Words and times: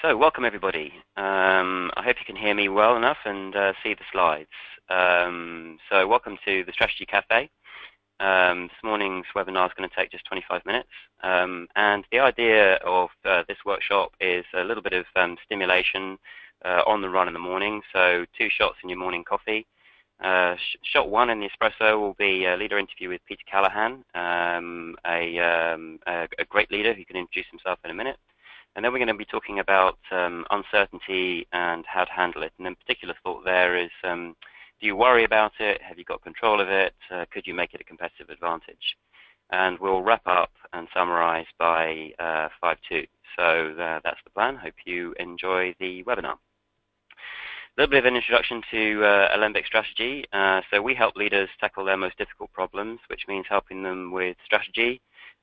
So, 0.00 0.16
welcome 0.16 0.44
everybody. 0.44 0.92
Um, 1.16 1.90
I 1.96 2.04
hope 2.04 2.18
you 2.20 2.24
can 2.24 2.36
hear 2.36 2.54
me 2.54 2.68
well 2.68 2.96
enough 2.96 3.16
and 3.24 3.56
uh, 3.56 3.72
see 3.82 3.94
the 3.94 4.04
slides. 4.12 4.48
Um, 4.88 5.78
so, 5.90 6.06
welcome 6.06 6.38
to 6.44 6.62
the 6.62 6.72
Strategy 6.72 7.04
Cafe. 7.04 7.50
Um, 8.20 8.68
this 8.68 8.84
morning's 8.84 9.26
webinar 9.34 9.66
is 9.66 9.72
going 9.76 9.90
to 9.90 9.96
take 9.96 10.12
just 10.12 10.24
25 10.26 10.64
minutes. 10.66 10.88
Um, 11.24 11.66
and 11.74 12.04
the 12.12 12.20
idea 12.20 12.74
of 12.86 13.08
uh, 13.24 13.42
this 13.48 13.56
workshop 13.66 14.12
is 14.20 14.44
a 14.54 14.62
little 14.62 14.84
bit 14.84 14.92
of 14.92 15.04
um, 15.16 15.36
stimulation 15.44 16.16
uh, 16.64 16.82
on 16.86 17.02
the 17.02 17.10
run 17.10 17.26
in 17.26 17.34
the 17.34 17.40
morning. 17.40 17.82
So, 17.92 18.24
two 18.38 18.50
shots 18.56 18.76
in 18.84 18.88
your 18.88 19.00
morning 19.00 19.24
coffee. 19.24 19.66
Uh, 20.22 20.54
sh 20.54 20.76
shot 20.84 21.10
one 21.10 21.28
in 21.28 21.40
the 21.40 21.48
espresso 21.48 21.98
will 21.98 22.14
be 22.14 22.44
a 22.44 22.56
leader 22.56 22.78
interview 22.78 23.08
with 23.08 23.20
Peter 23.26 23.42
Callahan, 23.50 24.04
um, 24.14 24.94
a, 25.04 25.38
a, 25.38 26.28
a 26.38 26.44
great 26.48 26.70
leader 26.70 26.94
who 26.94 27.04
can 27.04 27.16
introduce 27.16 27.50
himself 27.50 27.80
in 27.84 27.90
a 27.90 27.94
minute. 27.94 28.16
And 28.78 28.84
then 28.84 28.92
we're 28.92 29.00
going 29.00 29.08
to 29.08 29.14
be 29.14 29.24
talking 29.24 29.58
about 29.58 29.98
um, 30.12 30.44
uncertainty 30.52 31.48
and 31.52 31.84
how 31.84 32.04
to 32.04 32.12
handle 32.12 32.44
it. 32.44 32.52
And 32.58 32.66
in 32.68 32.76
particular 32.76 33.12
thought 33.24 33.44
there 33.44 33.76
is, 33.76 33.90
um, 34.04 34.36
do 34.80 34.86
you 34.86 34.94
worry 34.94 35.24
about 35.24 35.50
it? 35.58 35.82
Have 35.82 35.98
you 35.98 36.04
got 36.04 36.22
control 36.22 36.60
of 36.60 36.68
it? 36.68 36.94
Uh, 37.10 37.24
could 37.32 37.44
you 37.44 37.54
make 37.54 37.74
it 37.74 37.80
a 37.80 37.84
competitive 37.84 38.30
advantage? 38.30 38.96
And 39.50 39.80
we'll 39.80 40.02
wrap 40.02 40.22
up 40.26 40.52
and 40.72 40.86
summarize 40.94 41.46
by 41.58 42.12
uh, 42.20 42.50
5-2. 42.62 43.08
So 43.36 43.74
uh, 43.82 43.98
that's 44.04 44.20
the 44.22 44.30
plan. 44.32 44.54
Hope 44.54 44.74
you 44.84 45.12
enjoy 45.18 45.74
the 45.80 46.04
webinar. 46.04 46.36
A 46.36 47.76
little 47.76 47.90
bit 47.90 48.04
of 48.04 48.04
an 48.04 48.14
introduction 48.14 48.62
to 48.70 49.04
uh, 49.04 49.28
Alembic 49.34 49.66
strategy. 49.66 50.24
Uh, 50.32 50.60
so 50.70 50.80
we 50.80 50.94
help 50.94 51.16
leaders 51.16 51.48
tackle 51.58 51.84
their 51.84 51.96
most 51.96 52.16
difficult 52.16 52.52
problems, 52.52 53.00
which 53.08 53.22
means 53.26 53.46
helping 53.48 53.82
them 53.82 54.12
with 54.12 54.36
strategy, 54.44 55.00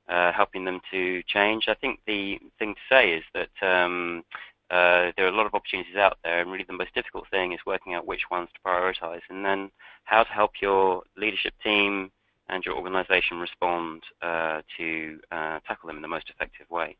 uh, 0.08 0.32
helping 0.32 0.64
them 0.64 0.80
to 0.90 1.22
change. 1.24 1.64
I 1.68 1.74
think 1.74 2.00
the 2.06 2.38
thing 2.58 2.74
to 2.74 2.80
say 2.88 3.12
is 3.12 3.24
that 3.34 3.66
um, 3.66 4.24
uh, 4.70 5.12
there 5.16 5.26
are 5.26 5.28
a 5.28 5.36
lot 5.36 5.46
of 5.46 5.54
opportunities 5.54 5.96
out 5.96 6.18
there, 6.24 6.40
and 6.40 6.50
really 6.50 6.64
the 6.66 6.72
most 6.72 6.94
difficult 6.94 7.28
thing 7.30 7.52
is 7.52 7.60
working 7.66 7.94
out 7.94 8.06
which 8.06 8.22
ones 8.30 8.48
to 8.54 8.60
prioritize, 8.68 9.22
and 9.28 9.44
then 9.44 9.70
how 10.04 10.22
to 10.22 10.32
help 10.32 10.52
your 10.60 11.02
leadership 11.16 11.54
team 11.62 12.10
and 12.48 12.64
your 12.64 12.76
organization 12.76 13.38
respond 13.38 14.02
uh, 14.22 14.62
to 14.76 15.18
uh, 15.32 15.58
tackle 15.66 15.88
them 15.88 15.96
in 15.96 16.02
the 16.02 16.08
most 16.08 16.30
effective 16.30 16.68
way. 16.70 16.96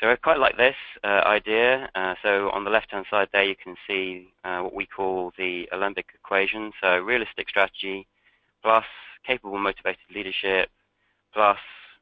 So 0.00 0.08
I 0.08 0.16
quite 0.16 0.38
like 0.38 0.56
this 0.56 0.76
uh, 1.02 1.22
idea. 1.26 1.88
So 2.22 2.50
on 2.50 2.62
the 2.62 2.70
left-hand 2.70 3.06
side 3.10 3.28
there, 3.32 3.42
you 3.42 3.56
can 3.56 3.74
see 3.86 4.32
what 4.44 4.72
we 4.74 4.86
call 4.86 5.32
the 5.36 5.68
Alembic 5.72 6.06
equation. 6.14 6.72
So 6.80 6.98
realistic 7.00 7.48
strategy 7.48 8.06
plus 8.62 8.84
capable 9.26 9.58
motivated 9.58 10.08
leadership 10.14 10.70
plus 11.32 11.58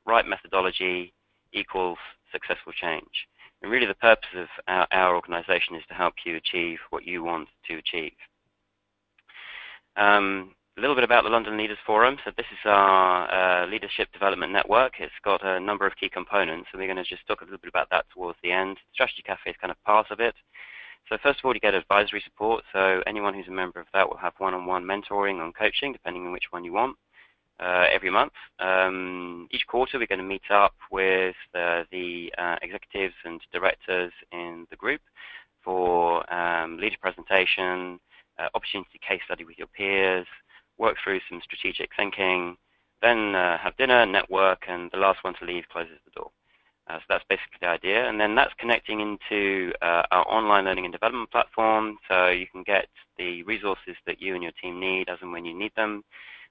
right 0.06 0.26
methodology 0.26 1.12
equals 1.52 1.98
successful 2.32 2.72
change. 2.72 3.28
And 3.62 3.70
really 3.70 3.86
the 3.86 3.94
purpose 3.94 4.28
of 4.36 4.48
our, 4.68 4.86
our 4.92 5.14
organization 5.14 5.74
is 5.76 5.82
to 5.88 5.94
help 5.94 6.14
you 6.24 6.36
achieve 6.36 6.78
what 6.90 7.04
you 7.04 7.24
want 7.24 7.48
to 7.68 7.76
achieve. 7.76 8.12
Um, 9.96 10.54
a 10.76 10.80
little 10.80 10.94
bit 10.94 11.04
about 11.04 11.24
the 11.24 11.30
London 11.30 11.56
Leaders 11.56 11.78
Forum. 11.86 12.18
So 12.24 12.32
this 12.36 12.46
is 12.52 12.58
our 12.66 13.32
uh, 13.32 13.66
leadership 13.66 14.12
development 14.12 14.52
network. 14.52 14.94
It's 15.00 15.12
got 15.24 15.44
a 15.44 15.58
number 15.58 15.86
of 15.86 15.96
key 15.96 16.10
components, 16.10 16.68
and 16.72 16.80
we're 16.80 16.92
going 16.92 17.02
to 17.02 17.08
just 17.08 17.26
talk 17.26 17.40
a 17.40 17.44
little 17.44 17.58
bit 17.58 17.70
about 17.70 17.88
that 17.90 18.04
towards 18.12 18.38
the 18.42 18.52
end. 18.52 18.76
Strategy 18.92 19.22
Cafe 19.24 19.50
is 19.50 19.56
kind 19.58 19.70
of 19.70 19.82
part 19.84 20.10
of 20.10 20.20
it. 20.20 20.34
So 21.08 21.16
first 21.22 21.38
of 21.38 21.44
all, 21.46 21.54
you 21.54 21.60
get 21.60 21.72
advisory 21.72 22.22
support. 22.24 22.62
So 22.74 23.02
anyone 23.06 23.32
who's 23.32 23.48
a 23.48 23.52
member 23.52 23.80
of 23.80 23.86
that 23.94 24.06
will 24.06 24.18
have 24.18 24.34
one-on-one 24.36 24.84
-on 24.84 24.86
-one 24.86 25.08
mentoring 25.08 25.40
on 25.40 25.52
coaching, 25.52 25.92
depending 25.92 26.26
on 26.26 26.32
which 26.32 26.50
one 26.52 26.64
you 26.64 26.72
want 26.72 26.96
every 27.60 28.10
month. 28.10 28.32
Um, 28.58 29.48
each 29.50 29.66
quarter, 29.66 29.98
we're 29.98 30.06
going 30.06 30.18
to 30.18 30.24
meet 30.24 30.50
up 30.50 30.74
with 30.90 31.36
uh, 31.54 31.84
the 31.90 32.32
uh, 32.38 32.56
executives 32.62 33.14
and 33.24 33.40
directors 33.52 34.12
in 34.32 34.66
the 34.70 34.76
group 34.76 35.00
for 35.62 36.32
um, 36.32 36.78
leader 36.78 36.96
presentation, 37.00 37.98
uh, 38.38 38.48
opportunity 38.54 39.00
case 39.06 39.20
study 39.24 39.44
with 39.44 39.58
your 39.58 39.66
peers, 39.68 40.26
work 40.78 40.96
through 41.02 41.20
some 41.28 41.40
strategic 41.42 41.90
thinking, 41.96 42.56
then 43.02 43.34
uh, 43.34 43.58
have 43.58 43.76
dinner, 43.76 44.06
network, 44.06 44.64
and 44.68 44.90
the 44.92 44.98
last 44.98 45.22
one 45.24 45.34
to 45.34 45.44
leave 45.44 45.64
closes 45.70 45.98
the 46.04 46.10
door. 46.12 46.30
Uh, 46.88 46.98
so 46.98 47.04
that's 47.08 47.24
basically 47.28 47.58
the 47.60 47.66
idea. 47.66 48.08
And 48.08 48.20
then 48.20 48.36
that's 48.36 48.54
connecting 48.58 49.00
into 49.00 49.72
our 49.82 50.24
online 50.28 50.66
learning 50.66 50.84
and 50.84 50.92
development 50.92 51.30
platform, 51.32 51.98
so 52.08 52.28
you 52.28 52.46
can 52.46 52.62
get 52.62 52.86
the 53.18 53.42
resources 53.42 53.96
that 54.06 54.22
you 54.22 54.34
and 54.34 54.42
your 54.42 54.52
team 54.62 54.78
need 54.78 55.08
as 55.08 55.18
and 55.20 55.32
when 55.32 55.44
you 55.44 55.58
need 55.58 55.72
them 55.74 56.04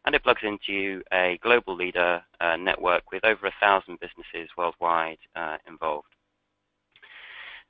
and 0.05 0.15
it 0.15 0.23
plugs 0.23 0.41
into 0.43 1.01
a 1.11 1.39
global 1.41 1.75
leader 1.75 2.21
uh, 2.39 2.55
network 2.55 3.11
with 3.11 3.25
over 3.25 3.47
a 3.47 3.53
thousand 3.59 3.99
businesses 3.99 4.49
worldwide 4.57 5.17
uh, 5.35 5.57
involved. 5.67 6.07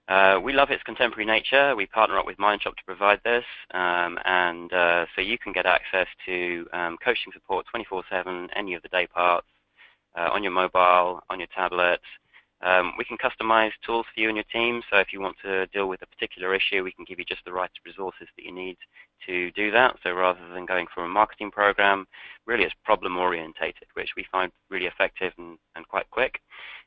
Uh, 0.07 0.39
we 0.43 0.53
love 0.53 0.69
its 0.69 0.83
contemporary 0.83 1.25
nature. 1.25 1.75
We 1.75 1.87
partner 1.87 2.19
up 2.19 2.27
with 2.27 2.37
Mindshop 2.37 2.75
to 2.75 2.85
provide 2.85 3.21
this, 3.23 3.43
um, 3.73 4.19
and 4.25 4.71
uh, 4.71 5.05
so 5.15 5.21
you 5.21 5.37
can 5.39 5.51
get 5.51 5.65
access 5.65 6.05
to 6.27 6.67
um, 6.73 6.97
coaching 7.03 7.33
support 7.33 7.65
24/7, 7.73 8.49
any 8.55 8.75
of 8.75 8.83
the 8.83 8.89
day 8.89 9.07
parts, 9.07 9.47
uh, 10.15 10.29
on 10.31 10.43
your 10.43 10.51
mobile, 10.51 11.23
on 11.29 11.39
your 11.39 11.47
tablet, 11.55 12.01
um, 12.61 12.93
we 12.97 13.05
can 13.05 13.17
customize 13.17 13.71
tools 13.85 14.05
for 14.13 14.19
you 14.19 14.29
and 14.29 14.37
your 14.37 14.45
team. 14.45 14.81
So 14.89 14.97
if 14.97 15.11
you 15.11 15.19
want 15.21 15.37
to 15.43 15.67
deal 15.67 15.87
with 15.87 16.01
a 16.01 16.07
particular 16.07 16.55
issue, 16.55 16.83
we 16.83 16.91
can 16.91 17.05
give 17.05 17.19
you 17.19 17.25
just 17.25 17.45
the 17.45 17.53
right 17.53 17.69
resources 17.85 18.27
that 18.35 18.45
you 18.45 18.51
need 18.53 18.77
to 19.27 19.51
do 19.51 19.71
that. 19.71 19.97
So 20.03 20.11
rather 20.11 20.39
than 20.53 20.65
going 20.65 20.87
for 20.93 21.03
a 21.03 21.09
marketing 21.09 21.51
program, 21.51 22.07
really 22.45 22.63
it's 22.63 22.73
problem 22.83 23.17
orientated, 23.17 23.87
which 23.93 24.11
we 24.15 24.25
find 24.31 24.51
really 24.69 24.85
effective 24.85 25.33
and, 25.37 25.57
and 25.75 25.87
quite 25.87 26.09
quick. 26.11 26.39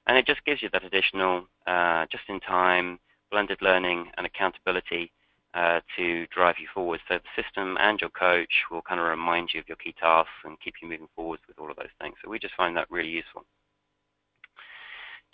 And 0.07 0.17
it 0.17 0.27
just 0.27 0.45
gives 0.45 0.63
you 0.63 0.71
that 0.73 0.85
additional 0.85 1.47
uh, 1.67 2.07
just-in-time 2.11 2.99
blended 3.31 3.61
learning 3.61 4.11
and 4.17 4.27
accountability 4.27 5.13
uh, 5.55 5.81
to 5.97 6.27
drive 6.29 6.57
you 6.59 6.67
forward. 6.73 7.01
So 7.09 7.19
the 7.19 7.43
system 7.43 7.77
and 7.81 8.01
your 8.01 8.11
coach 8.11 8.53
will 8.71 8.83
kind 8.83 9.01
of 9.01 9.07
remind 9.07 9.51
you 9.53 9.61
of 9.61 9.69
your 9.69 9.77
key 9.77 9.95
tasks 10.01 10.31
and 10.45 10.61
keep 10.61 10.75
you 10.81 10.89
moving 10.89 11.09
forward 11.15 11.41
with 11.47 11.59
all 11.59 11.71
of 11.71 11.77
those 11.77 11.87
things. 12.01 12.17
So 12.23 12.31
we 12.31 12.39
just 12.39 12.55
find 12.55 12.77
that 12.77 12.91
really 12.91 13.09
useful. 13.09 13.45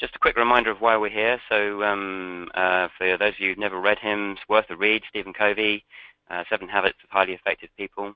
Just 0.01 0.17
a 0.17 0.19
quick 0.19 0.37
reminder 0.37 0.71
of 0.71 0.81
why 0.81 0.97
we're 0.97 1.09
here. 1.09 1.41
So 1.49 1.85
um, 1.85 2.49
uh, 2.55 2.89
for 2.99 3.17
those 3.17 3.35
of 3.35 3.41
you 3.41 3.51
who've 3.51 3.59
never 3.59 3.81
read 3.81 3.99
him, 4.01 4.33
it's 4.33 4.49
worth 4.49 4.69
a 4.71 4.77
read, 4.77 5.03
Stephen 5.09 5.33
Covey, 5.33 5.85
uh, 6.31 6.43
Seven 6.51 6.69
Habits 6.69 6.99
of 7.05 7.11
Highly 7.11 7.33
Effective 7.33 7.69
People. 7.77 8.15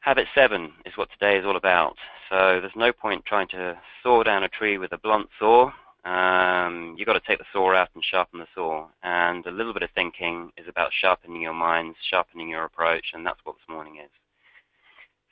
Habit 0.00 0.26
seven 0.34 0.72
is 0.84 0.96
what 0.96 1.08
today 1.12 1.38
is 1.38 1.44
all 1.44 1.56
about. 1.56 1.96
So 2.28 2.60
there's 2.60 2.72
no 2.74 2.92
point 2.92 3.24
trying 3.24 3.48
to 3.48 3.78
saw 4.02 4.24
down 4.24 4.42
a 4.42 4.48
tree 4.48 4.76
with 4.76 4.92
a 4.92 4.98
blunt 4.98 5.28
saw. 5.38 5.70
Um, 6.04 6.94
you've 6.98 7.06
got 7.06 7.14
to 7.14 7.20
take 7.20 7.38
the 7.38 7.44
saw 7.52 7.74
out 7.74 7.88
and 7.94 8.04
sharpen 8.04 8.40
the 8.40 8.46
saw. 8.52 8.86
And 9.04 9.46
a 9.46 9.50
little 9.52 9.72
bit 9.72 9.82
of 9.84 9.90
thinking 9.94 10.50
is 10.56 10.66
about 10.68 10.90
sharpening 10.92 11.42
your 11.42 11.54
minds, 11.54 11.96
sharpening 12.10 12.48
your 12.48 12.64
approach, 12.64 13.06
and 13.14 13.24
that's 13.24 13.40
what 13.44 13.56
this 13.56 13.72
morning 13.72 13.98
is. 14.04 14.10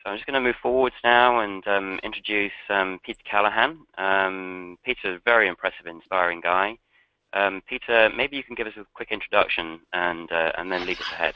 So 0.04 0.10
I'm 0.10 0.18
just 0.18 0.26
going 0.26 0.34
to 0.34 0.46
move 0.46 0.56
forwards 0.62 0.96
now 1.02 1.40
and 1.40 1.66
um, 1.66 1.98
introduce 2.02 2.52
um, 2.68 3.00
Peter 3.06 3.22
Callahan. 3.24 3.78
Um, 3.96 4.76
Peter's 4.84 5.16
a 5.16 5.20
very 5.24 5.48
impressive, 5.48 5.86
inspiring 5.86 6.42
guy. 6.42 6.76
Um, 7.32 7.62
Peter, 7.66 8.10
maybe 8.14 8.36
you 8.36 8.42
can 8.42 8.54
give 8.54 8.66
us 8.66 8.74
a 8.76 8.84
quick 8.92 9.08
introduction 9.12 9.80
and, 9.94 10.30
uh, 10.30 10.52
and 10.58 10.70
then 10.70 10.84
lead 10.84 11.00
us 11.00 11.10
ahead. 11.10 11.34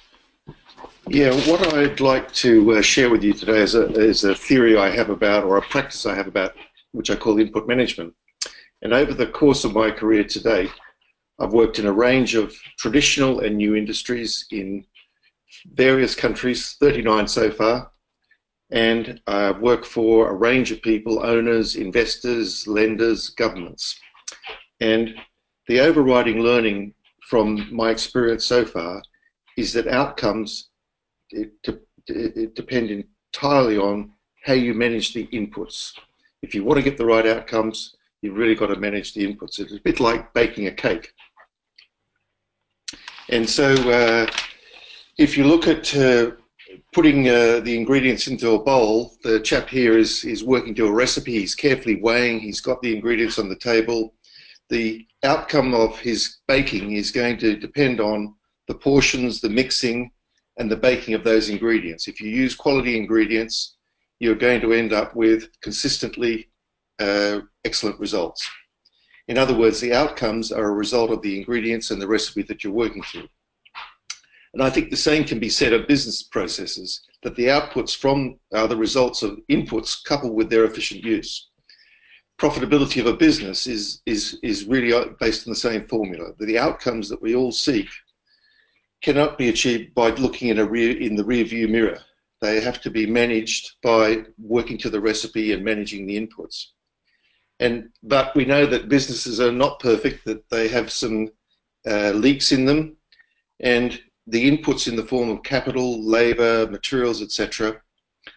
Yeah, 1.06 1.30
what 1.50 1.72
I'd 1.72 2.00
like 2.00 2.30
to 2.34 2.72
uh, 2.72 2.82
share 2.82 3.08
with 3.08 3.24
you 3.24 3.32
today 3.32 3.60
is 3.60 3.74
a, 3.74 3.86
is 3.94 4.24
a 4.24 4.34
theory 4.34 4.76
I 4.76 4.90
have 4.90 5.08
about, 5.08 5.44
or 5.44 5.56
a 5.56 5.62
practice 5.62 6.04
I 6.04 6.14
have 6.14 6.26
about, 6.26 6.52
which 6.92 7.08
I 7.08 7.16
call 7.16 7.38
input 7.38 7.66
management. 7.66 8.12
And 8.82 8.92
over 8.92 9.14
the 9.14 9.28
course 9.28 9.64
of 9.64 9.72
my 9.72 9.90
career 9.90 10.24
to 10.24 10.42
date, 10.42 10.72
I've 11.38 11.54
worked 11.54 11.78
in 11.78 11.86
a 11.86 11.92
range 11.92 12.34
of 12.34 12.54
traditional 12.78 13.40
and 13.40 13.56
new 13.56 13.76
industries 13.76 14.44
in 14.50 14.84
various 15.72 16.14
countries, 16.14 16.76
39 16.80 17.28
so 17.28 17.50
far, 17.50 17.90
and 18.70 19.20
I 19.26 19.50
work 19.52 19.84
for 19.84 20.30
a 20.30 20.34
range 20.34 20.70
of 20.70 20.82
people, 20.82 21.25
owners, 21.25 21.76
investors, 21.76 22.66
lenders, 22.66 23.31
governments. 23.31 23.98
And 24.81 25.14
the 25.69 25.81
overriding 25.81 26.40
learning 26.40 26.94
from 27.28 27.75
my 27.75 27.90
experience 27.90 28.44
so 28.44 28.64
far 28.64 29.02
is 29.56 29.72
that 29.72 29.87
outcomes 29.88 30.69
it, 31.31 31.52
it 32.06 32.54
depend 32.54 32.90
entirely 32.90 33.78
on 33.78 34.12
how 34.44 34.54
you 34.54 34.75
manage 34.75 35.14
the 35.14 35.26
inputs. 35.28 35.93
If 36.43 36.54
you 36.54 36.64
want 36.64 36.78
to 36.78 36.82
get 36.82 36.96
the 36.96 37.04
right 37.04 37.26
outcomes, 37.26 37.96
you've 38.22 38.37
really 38.37 38.54
got 38.54 38.69
to 38.69 38.76
manage 38.76 39.14
the 39.14 39.26
inputs. 39.26 39.58
It's 39.58 39.75
a 39.75 39.81
bit 39.81 40.00
like 40.00 40.32
baking 40.32 40.66
a 40.66 40.72
cake. 40.72 41.12
And 43.31 43.48
so 43.48 43.72
uh, 43.90 44.31
if 45.19 45.37
you 45.37 45.44
look 45.44 45.66
at 45.66 45.94
uh, 45.94 46.31
putting 46.98 47.28
uh, 47.28 47.60
the 47.60 47.76
ingredients 47.76 48.26
into 48.26 48.50
a 48.54 48.58
bowl, 48.58 49.16
the 49.22 49.38
chap 49.38 49.68
here 49.68 49.96
is, 49.96 50.24
is 50.24 50.42
working 50.42 50.74
to 50.74 50.88
a 50.88 50.90
recipe. 50.90 51.38
He's 51.38 51.54
carefully 51.54 51.94
weighing. 52.02 52.40
He's 52.40 52.60
got 52.60 52.82
the 52.82 52.92
ingredients 52.92 53.38
on 53.38 53.48
the 53.48 53.54
table. 53.54 54.14
The 54.68 55.06
outcome 55.22 55.74
of 55.74 55.96
his 56.00 56.38
baking 56.48 56.94
is 56.94 57.12
going 57.12 57.38
to 57.38 57.56
depend 57.56 58.00
on 58.00 58.34
the 58.66 58.74
portions, 58.74 59.40
the 59.40 59.48
mixing, 59.48 60.10
and 60.56 60.68
the 60.68 60.76
baking 60.76 61.14
of 61.14 61.22
those 61.22 61.50
ingredients. 61.50 62.08
If 62.08 62.20
you 62.20 62.30
use 62.30 62.56
quality 62.56 62.96
ingredients, 62.96 63.76
you're 64.18 64.34
going 64.34 64.60
to 64.62 64.72
end 64.72 64.92
up 64.92 65.14
with 65.14 65.48
consistently 65.60 66.50
uh, 66.98 67.42
excellent 67.64 68.00
results. 68.00 68.44
In 69.28 69.38
other 69.38 69.56
words, 69.56 69.78
the 69.78 69.94
outcomes 69.94 70.50
are 70.50 70.70
a 70.70 70.74
result 70.74 71.12
of 71.12 71.22
the 71.22 71.38
ingredients 71.38 71.92
and 71.92 72.02
the 72.02 72.08
recipe 72.08 72.42
that 72.42 72.64
you're 72.64 72.72
working 72.72 73.04
through. 73.04 73.28
And 74.54 74.62
I 74.62 74.70
think 74.70 74.90
the 74.90 74.96
same 74.96 75.24
can 75.24 75.38
be 75.38 75.48
said 75.48 75.72
of 75.72 75.86
business 75.86 76.22
processes, 76.22 77.02
that 77.22 77.36
the 77.36 77.46
outputs 77.46 77.96
from 77.96 78.38
are 78.54 78.68
the 78.68 78.76
results 78.76 79.22
of 79.22 79.38
inputs 79.50 80.02
coupled 80.04 80.34
with 80.34 80.48
their 80.50 80.64
efficient 80.64 81.04
use. 81.04 81.48
Profitability 82.40 83.00
of 83.00 83.06
a 83.06 83.16
business 83.16 83.66
is, 83.66 84.00
is, 84.06 84.38
is 84.42 84.64
really 84.64 84.92
based 85.20 85.46
on 85.46 85.52
the 85.52 85.58
same 85.58 85.86
formula. 85.86 86.32
that 86.38 86.46
The 86.46 86.58
outcomes 86.58 87.08
that 87.08 87.20
we 87.20 87.34
all 87.34 87.52
seek 87.52 87.88
cannot 89.02 89.38
be 89.38 89.48
achieved 89.48 89.94
by 89.94 90.10
looking 90.10 90.48
in, 90.48 90.58
a 90.58 90.64
rear, 90.64 90.96
in 90.96 91.16
the 91.16 91.24
rear 91.24 91.44
view 91.44 91.68
mirror. 91.68 92.00
They 92.40 92.60
have 92.60 92.80
to 92.82 92.90
be 92.90 93.06
managed 93.06 93.76
by 93.82 94.24
working 94.38 94.78
to 94.78 94.90
the 94.90 95.00
recipe 95.00 95.52
and 95.52 95.64
managing 95.64 96.06
the 96.06 96.18
inputs. 96.18 96.66
And 97.60 97.88
but 98.04 98.34
we 98.36 98.44
know 98.44 98.66
that 98.66 98.88
businesses 98.88 99.40
are 99.40 99.50
not 99.50 99.80
perfect; 99.80 100.24
that 100.24 100.48
they 100.48 100.68
have 100.68 100.92
some 100.92 101.28
uh, 101.84 102.10
leaks 102.10 102.52
in 102.52 102.64
them, 102.64 102.96
and 103.58 104.00
the 104.28 104.50
inputs 104.50 104.88
in 104.88 104.96
the 104.96 105.06
form 105.06 105.30
of 105.30 105.42
capital, 105.42 106.02
labour, 106.02 106.66
materials, 106.70 107.22
etc., 107.22 107.80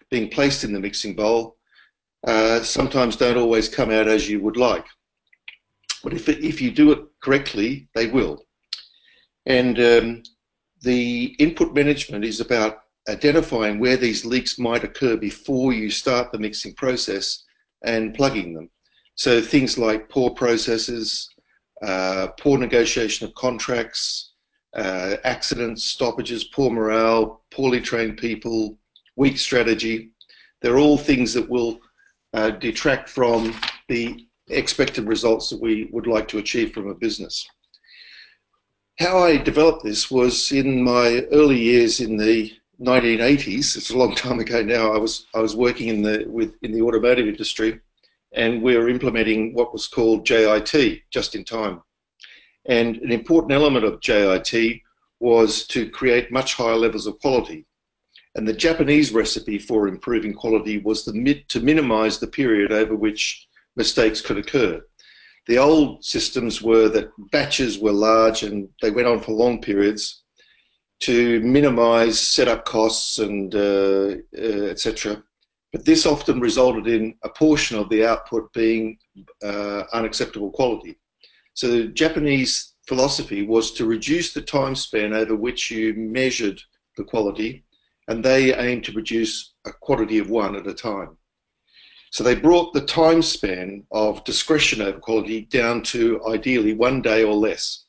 being 0.10 0.30
placed 0.30 0.64
in 0.64 0.74
the 0.74 0.80
mixing 0.80 1.16
bowl, 1.16 1.58
uh, 2.28 2.62
sometimes 2.62 3.16
don't 3.16 3.38
always 3.38 3.68
come 3.68 3.92
out 3.92 4.08
as 4.08 4.30
you 4.30 4.40
would 4.42 4.58
like. 4.58 4.86
But 6.04 6.14
if 6.14 6.30
if 6.30 6.62
you 6.62 6.72
do 6.72 6.92
it 6.92 7.00
correctly, 7.22 7.88
they 7.94 8.08
will. 8.08 8.46
And 9.46 9.80
um, 9.80 10.24
the 10.82 11.36
input 11.40 11.74
management 11.74 12.26
is 12.26 12.40
about 12.40 12.84
identifying 13.10 13.80
where 13.80 13.98
these 13.98 14.26
leaks 14.26 14.60
might 14.60 14.84
occur 14.84 15.18
before 15.18 15.74
you 15.74 15.90
start 15.90 16.32
the 16.32 16.40
mixing 16.40 16.74
process 16.74 17.44
and 17.84 18.14
plugging 18.14 18.54
them. 18.54 18.70
So 19.16 19.42
things 19.42 19.78
like 19.78 20.10
poor 20.10 20.30
processes, 20.30 21.30
uh, 21.82 22.28
poor 22.40 22.58
negotiation 22.58 23.28
of 23.28 23.34
contracts, 23.36 24.31
uh, 24.76 25.18
accidents, 25.24 25.84
stoppages, 25.84 26.46
poor 26.46 26.70
morale, 26.70 27.44
poorly 27.52 27.82
trained 27.82 28.18
people, 28.18 28.78
weak 29.16 29.38
strategy, 29.38 30.12
they're 30.62 30.80
all 30.80 30.98
things 30.98 31.34
that 31.34 31.50
will 31.50 31.80
uh, 32.34 32.52
detract 32.52 33.10
from 33.10 33.54
the 33.88 34.28
expected 34.48 35.06
results 35.06 35.50
that 35.50 35.62
we 35.62 35.90
would 35.92 36.08
like 36.08 36.28
to 36.30 36.38
achieve 36.38 36.74
from 36.74 36.88
a 36.88 36.96
business. 36.96 37.48
How 39.00 39.20
I 39.20 39.38
developed 39.38 39.84
this 39.84 40.12
was 40.12 40.52
in 40.52 40.84
my 40.84 41.26
early 41.32 41.60
years 41.60 42.02
in 42.02 42.18
the 42.18 42.54
1980s. 42.82 43.78
It's 43.78 43.90
a 43.92 43.98
long 43.98 44.16
time 44.16 44.40
ago 44.40 44.62
now. 44.62 44.92
I 44.92 44.98
was 44.98 45.28
I 45.34 45.40
was 45.40 45.56
working 45.56 45.88
in 45.88 46.02
the 46.02 46.26
with 46.28 46.56
in 46.62 46.72
the 46.72 46.82
automotive 46.82 47.28
industry, 47.28 47.80
and 48.34 48.62
we 48.62 48.78
were 48.78 48.90
implementing 48.90 49.54
what 49.54 49.74
was 49.74 49.88
called 49.88 50.26
JIT, 50.26 51.02
just 51.10 51.36
in 51.36 51.44
time. 51.44 51.82
And 52.66 52.98
an 52.98 53.12
important 53.12 53.54
element 53.54 53.86
of 53.86 54.02
JIT 54.02 54.82
was 55.20 55.66
to 55.68 55.90
create 55.90 56.32
much 56.32 56.56
higher 56.56 56.76
levels 56.76 57.08
of 57.08 57.20
quality. 57.20 57.66
And 58.36 58.48
the 58.48 58.54
Japanese 58.54 59.12
recipe 59.12 59.60
for 59.60 59.88
improving 59.88 60.34
quality 60.34 60.78
was 60.80 61.04
the, 61.04 61.44
to 61.50 61.60
minimize 61.60 62.20
the 62.20 62.28
period 62.28 62.72
over 62.72 62.96
which 62.96 63.48
mistakes 63.76 64.22
could 64.22 64.38
occur. 64.38 64.82
The 65.48 65.58
old 65.58 66.06
systems 66.06 66.62
were 66.62 66.88
that 66.90 67.12
batches 67.32 67.80
were 67.80 67.92
large 67.92 68.44
and 68.44 68.70
they 68.82 68.92
went 68.92 69.08
on 69.08 69.22
for 69.22 69.32
long 69.32 69.60
periods, 69.62 70.22
to 71.02 71.40
minimize 71.42 72.20
setup 72.20 72.64
costs 72.64 73.20
and 73.20 73.54
uh, 73.56 74.16
uh, 74.38 74.70
etc. 74.70 75.22
But 75.72 75.84
this 75.84 76.06
often 76.06 76.40
resulted 76.40 76.88
in 76.88 77.16
a 77.24 77.30
portion 77.30 77.78
of 77.78 77.90
the 77.90 78.06
output 78.06 78.54
being 78.54 78.98
uh, 79.44 79.84
unacceptable 79.94 80.52
quality. 80.52 80.98
So 81.54 81.70
the 81.70 81.88
Japanese 81.88 82.74
philosophy 82.88 83.44
was 83.46 83.72
to 83.74 83.86
reduce 83.86 84.34
the 84.34 84.42
time 84.42 84.76
span 84.76 85.14
over 85.14 85.36
which 85.36 85.70
you 85.72 85.94
measured 85.94 86.62
the 86.98 87.04
quality, 87.04 87.64
and 88.08 88.24
they 88.24 88.54
aimed 88.54 88.84
to 88.86 88.94
produce 88.94 89.54
a 89.66 89.72
quantity 89.72 90.18
of 90.18 90.30
one 90.30 90.56
at 90.56 90.68
a 90.68 90.74
time. 90.74 91.18
So 92.12 92.24
they 92.24 92.36
brought 92.36 92.74
the 92.74 92.86
time 92.86 93.22
span 93.22 93.86
of 93.92 94.24
discretion 94.26 94.82
over 94.82 95.00
quality 95.00 95.44
down 95.44 95.82
to 95.84 96.22
ideally 96.28 96.74
one 96.74 97.02
day 97.02 97.24
or 97.24 97.34
less. 97.34 97.86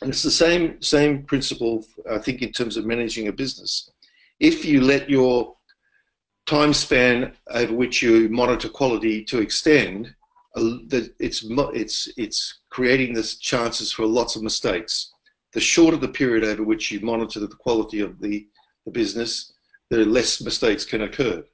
And 0.00 0.10
it's 0.10 0.22
the 0.22 0.30
same, 0.30 0.80
same 0.80 1.24
principle, 1.24 1.84
I 2.10 2.18
think, 2.18 2.42
in 2.42 2.52
terms 2.52 2.76
of 2.76 2.86
managing 2.86 3.28
a 3.28 3.32
business. 3.32 3.90
If 4.38 4.64
you 4.64 4.80
let 4.80 5.10
your 5.10 5.56
time 6.46 6.72
span 6.72 7.32
over 7.50 7.72
which 7.72 8.02
you 8.02 8.28
monitor 8.28 8.68
quality 8.68 9.24
to 9.24 9.40
extend, 9.40 10.14
uh, 10.56 10.78
it's, 11.18 11.44
it's, 11.50 12.08
it's 12.16 12.60
creating 12.70 13.14
the 13.14 13.22
chances 13.40 13.92
for 13.92 14.06
lots 14.06 14.36
of 14.36 14.42
mistakes. 14.42 15.12
The 15.52 15.60
shorter 15.60 15.96
the 15.96 16.08
period 16.08 16.44
over 16.44 16.62
which 16.62 16.90
you 16.90 17.00
monitor 17.00 17.40
the 17.40 17.48
quality 17.48 18.00
of 18.00 18.20
the, 18.20 18.46
the 18.84 18.90
business, 18.90 19.52
the 19.90 19.98
less 19.98 20.40
mistakes 20.40 20.84
can 20.84 21.02
occur. 21.02 21.44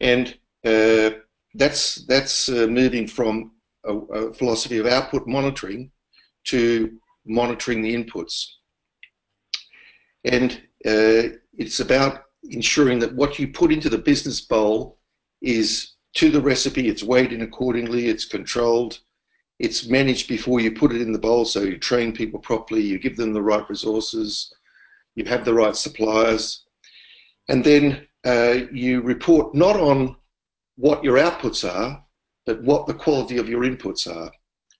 And 0.00 0.36
uh, 0.64 1.10
that's, 1.54 2.06
that's 2.06 2.48
uh, 2.48 2.66
moving 2.68 3.06
from 3.06 3.52
a, 3.84 3.94
a 3.94 4.34
philosophy 4.34 4.78
of 4.78 4.86
output 4.86 5.26
monitoring 5.26 5.90
to 6.44 6.98
monitoring 7.26 7.82
the 7.82 7.94
inputs. 7.94 8.46
And 10.24 10.52
uh, 10.86 11.36
it's 11.56 11.80
about 11.80 12.24
ensuring 12.44 12.98
that 13.00 13.14
what 13.14 13.38
you 13.38 13.48
put 13.48 13.72
into 13.72 13.88
the 13.88 13.98
business 13.98 14.40
bowl 14.40 14.98
is 15.42 15.92
to 16.14 16.30
the 16.30 16.40
recipe, 16.40 16.88
it's 16.88 17.02
weighed 17.02 17.32
in 17.32 17.42
accordingly, 17.42 18.08
it's 18.08 18.24
controlled, 18.24 19.00
it's 19.58 19.88
managed 19.88 20.28
before 20.28 20.60
you 20.60 20.72
put 20.72 20.92
it 20.92 21.00
in 21.00 21.12
the 21.12 21.18
bowl, 21.18 21.44
so 21.44 21.62
you 21.62 21.78
train 21.78 22.12
people 22.12 22.40
properly, 22.40 22.80
you 22.80 22.98
give 22.98 23.16
them 23.16 23.32
the 23.32 23.42
right 23.42 23.68
resources, 23.68 24.52
you 25.14 25.24
have 25.24 25.44
the 25.44 25.54
right 25.54 25.76
suppliers, 25.76 26.64
and 27.48 27.62
then 27.64 28.06
uh, 28.24 28.56
you 28.72 29.00
report 29.02 29.54
not 29.54 29.76
on 29.76 30.16
what 30.76 31.04
your 31.04 31.18
outputs 31.18 31.68
are, 31.68 32.02
but 32.46 32.62
what 32.62 32.86
the 32.86 32.94
quality 32.94 33.38
of 33.38 33.48
your 33.48 33.62
inputs 33.62 34.06
are. 34.08 34.32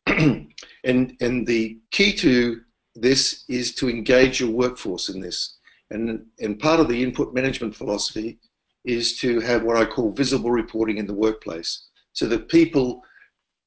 and 0.84 1.16
and 1.20 1.46
the 1.46 1.78
key 1.90 2.12
to 2.12 2.60
this 2.94 3.44
is 3.48 3.74
to 3.74 3.88
engage 3.88 4.40
your 4.40 4.50
workforce 4.50 5.08
in 5.08 5.20
this. 5.20 5.58
And 5.90 6.24
and 6.40 6.58
part 6.58 6.80
of 6.80 6.88
the 6.88 7.02
input 7.02 7.34
management 7.34 7.74
philosophy 7.74 8.38
is 8.84 9.18
to 9.20 9.40
have 9.40 9.62
what 9.62 9.76
I 9.76 9.84
call 9.84 10.12
visible 10.12 10.50
reporting 10.50 10.98
in 10.98 11.06
the 11.06 11.14
workplace, 11.14 11.88
so 12.12 12.26
that 12.26 12.48
people 12.48 13.02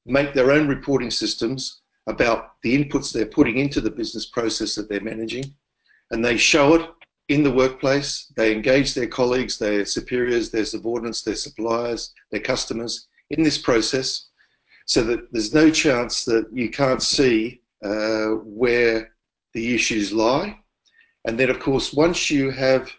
make 0.06 0.34
their 0.34 0.50
own 0.50 0.68
reporting 0.68 1.10
systems 1.10 1.82
about 2.06 2.60
the 2.62 2.76
inputs 2.76 3.12
they're 3.12 3.26
putting 3.26 3.58
into 3.58 3.80
the 3.80 3.90
business 3.90 4.26
process 4.26 4.74
that 4.74 4.88
they're 4.88 5.00
managing, 5.00 5.44
and 6.10 6.24
they 6.24 6.36
show 6.36 6.74
it 6.74 6.90
in 7.28 7.42
the 7.42 7.50
workplace. 7.50 8.32
They 8.36 8.52
engage 8.52 8.92
their 8.92 9.06
colleagues, 9.06 9.58
their 9.58 9.84
superiors, 9.86 10.50
their 10.50 10.66
subordinates, 10.66 11.22
their 11.22 11.36
suppliers, 11.36 12.12
their 12.30 12.40
customers 12.40 13.08
in 13.30 13.42
this 13.42 13.58
process 13.58 14.28
so 14.86 15.02
that 15.02 15.32
there's 15.32 15.54
no 15.54 15.70
chance 15.70 16.24
that 16.24 16.46
you 16.52 16.70
can't 16.70 17.02
see 17.02 17.62
uh, 17.82 18.28
where 18.44 19.14
the 19.54 19.74
issues 19.74 20.12
lie. 20.12 20.58
And 21.26 21.38
then, 21.38 21.48
of 21.48 21.58
course, 21.58 21.92
once 21.94 22.30
you 22.30 22.50
have 22.50 22.90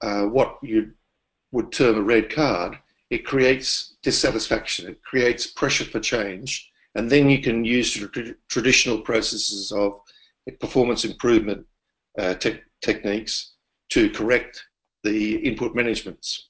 uh, 0.00 0.22
what 0.22 0.58
you 0.62 0.92
would 1.52 1.72
term 1.72 1.96
a 1.96 2.02
red 2.02 2.30
card, 2.30 2.78
it 3.10 3.24
creates 3.24 3.96
dissatisfaction, 4.02 4.88
it 4.88 5.02
creates 5.02 5.46
pressure 5.46 5.84
for 5.84 6.00
change, 6.00 6.70
and 6.94 7.10
then 7.10 7.30
you 7.30 7.40
can 7.40 7.64
use 7.64 7.92
tra 7.92 8.34
traditional 8.48 9.00
processes 9.00 9.72
of 9.72 10.00
performance 10.60 11.04
improvement 11.04 11.66
uh, 12.18 12.34
te 12.34 12.60
techniques 12.80 13.54
to 13.90 14.10
correct 14.10 14.64
the 15.04 15.36
input 15.36 15.74
managements. 15.74 16.48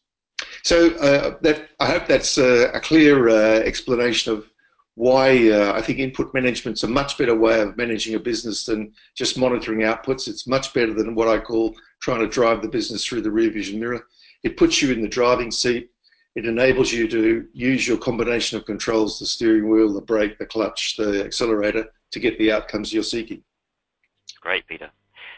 So 0.64 0.90
uh, 0.96 1.36
that, 1.42 1.68
I 1.80 1.86
hope 1.86 2.06
that's 2.06 2.38
uh, 2.38 2.70
a 2.74 2.80
clear 2.80 3.28
uh, 3.28 3.60
explanation 3.60 4.32
of 4.32 4.50
why 4.94 5.50
uh, 5.50 5.72
I 5.74 5.80
think 5.80 6.00
input 6.00 6.34
management's 6.34 6.82
a 6.82 6.88
much 6.88 7.16
better 7.16 7.36
way 7.36 7.60
of 7.60 7.76
managing 7.76 8.16
a 8.16 8.18
business 8.18 8.66
than 8.66 8.92
just 9.16 9.38
monitoring 9.38 9.80
outputs. 9.80 10.26
It's 10.26 10.46
much 10.46 10.74
better 10.74 10.92
than 10.92 11.14
what 11.14 11.28
I 11.28 11.38
call 11.38 11.74
trying 12.02 12.20
to 12.20 12.26
drive 12.26 12.62
the 12.62 12.68
business 12.68 13.04
through 13.04 13.22
the 13.22 13.30
rear 13.30 13.50
vision 13.50 13.78
mirror. 13.78 14.04
It 14.42 14.56
puts 14.56 14.80
you 14.80 14.92
in 14.92 15.02
the 15.02 15.08
driving 15.08 15.50
seat. 15.50 15.90
It 16.34 16.46
enables 16.46 16.92
you 16.92 17.08
to 17.08 17.48
use 17.52 17.88
your 17.88 17.98
combination 17.98 18.58
of 18.58 18.64
controls, 18.64 19.18
the 19.18 19.26
steering 19.26 19.68
wheel, 19.68 19.92
the 19.92 20.00
brake, 20.00 20.38
the 20.38 20.46
clutch, 20.46 20.96
the 20.96 21.24
accelerator, 21.24 21.86
to 22.12 22.20
get 22.20 22.38
the 22.38 22.52
outcomes 22.52 22.92
you're 22.92 23.02
seeking. 23.02 23.42
Great, 24.40 24.66
Peter 24.68 24.90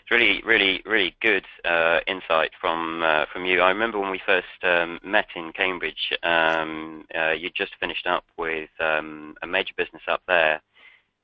It's 0.02 0.10
really, 0.10 0.42
really, 0.44 0.82
really 0.84 1.16
good 1.22 1.46
uh, 1.64 2.00
insight 2.06 2.50
from 2.60 3.02
uh, 3.02 3.24
from 3.32 3.46
you. 3.46 3.60
I 3.60 3.70
remember 3.70 3.98
when 3.98 4.10
we 4.10 4.20
first 4.26 4.46
um, 4.62 5.00
met 5.02 5.28
in 5.34 5.52
Cambridge, 5.52 6.12
um, 6.22 7.06
uh, 7.16 7.30
you 7.30 7.50
just 7.56 7.72
finished 7.80 8.06
up 8.06 8.24
with 8.36 8.68
um, 8.78 9.36
a 9.42 9.46
major 9.46 9.72
business 9.76 10.02
up 10.06 10.22
there, 10.28 10.60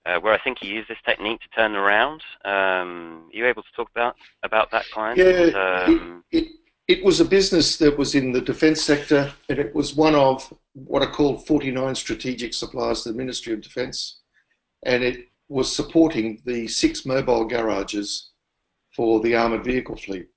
uh, 0.06 0.18
where 0.21 0.33
I 0.33 0.40
think 0.42 0.62
you 0.62 0.73
used 0.73 0.88
this 0.88 0.99
technique 1.04 1.40
to 1.40 1.49
turn 1.49 1.75
around. 1.75 2.23
Um, 2.45 3.28
are 3.33 3.37
you 3.37 3.47
able 3.47 3.62
to 3.62 3.73
talk 3.76 3.90
about 3.90 4.16
about 4.42 4.71
that 4.71 4.88
client? 4.90 5.18
Yeah, 5.18 5.85
um, 5.87 6.25
it, 6.30 6.45
it, 6.45 6.55
it 6.88 7.05
was 7.05 7.21
a 7.21 7.25
business 7.25 7.76
that 7.78 7.99
was 7.99 8.14
in 8.14 8.33
the 8.33 8.40
defence 8.40 8.81
sector, 8.83 9.33
and 9.49 9.59
it 9.59 9.75
was 9.75 9.97
one 9.97 10.14
of 10.14 10.52
what 10.75 11.02
are 11.02 11.11
called 11.11 11.47
49 11.47 11.95
strategic 11.95 12.55
suppliers 12.55 13.02
to 13.02 13.12
the 13.12 13.19
Ministry 13.19 13.52
of 13.52 13.61
Defence. 13.61 14.21
and 14.85 15.02
it 15.02 15.26
was 15.49 15.75
supporting 15.75 16.43
the 16.45 16.66
six 16.69 17.07
mobile 17.07 17.45
garages 17.45 18.31
for 18.95 19.21
the 19.21 19.35
armoured 19.35 19.64
vehicle 19.64 19.97
fleet. 19.97 20.28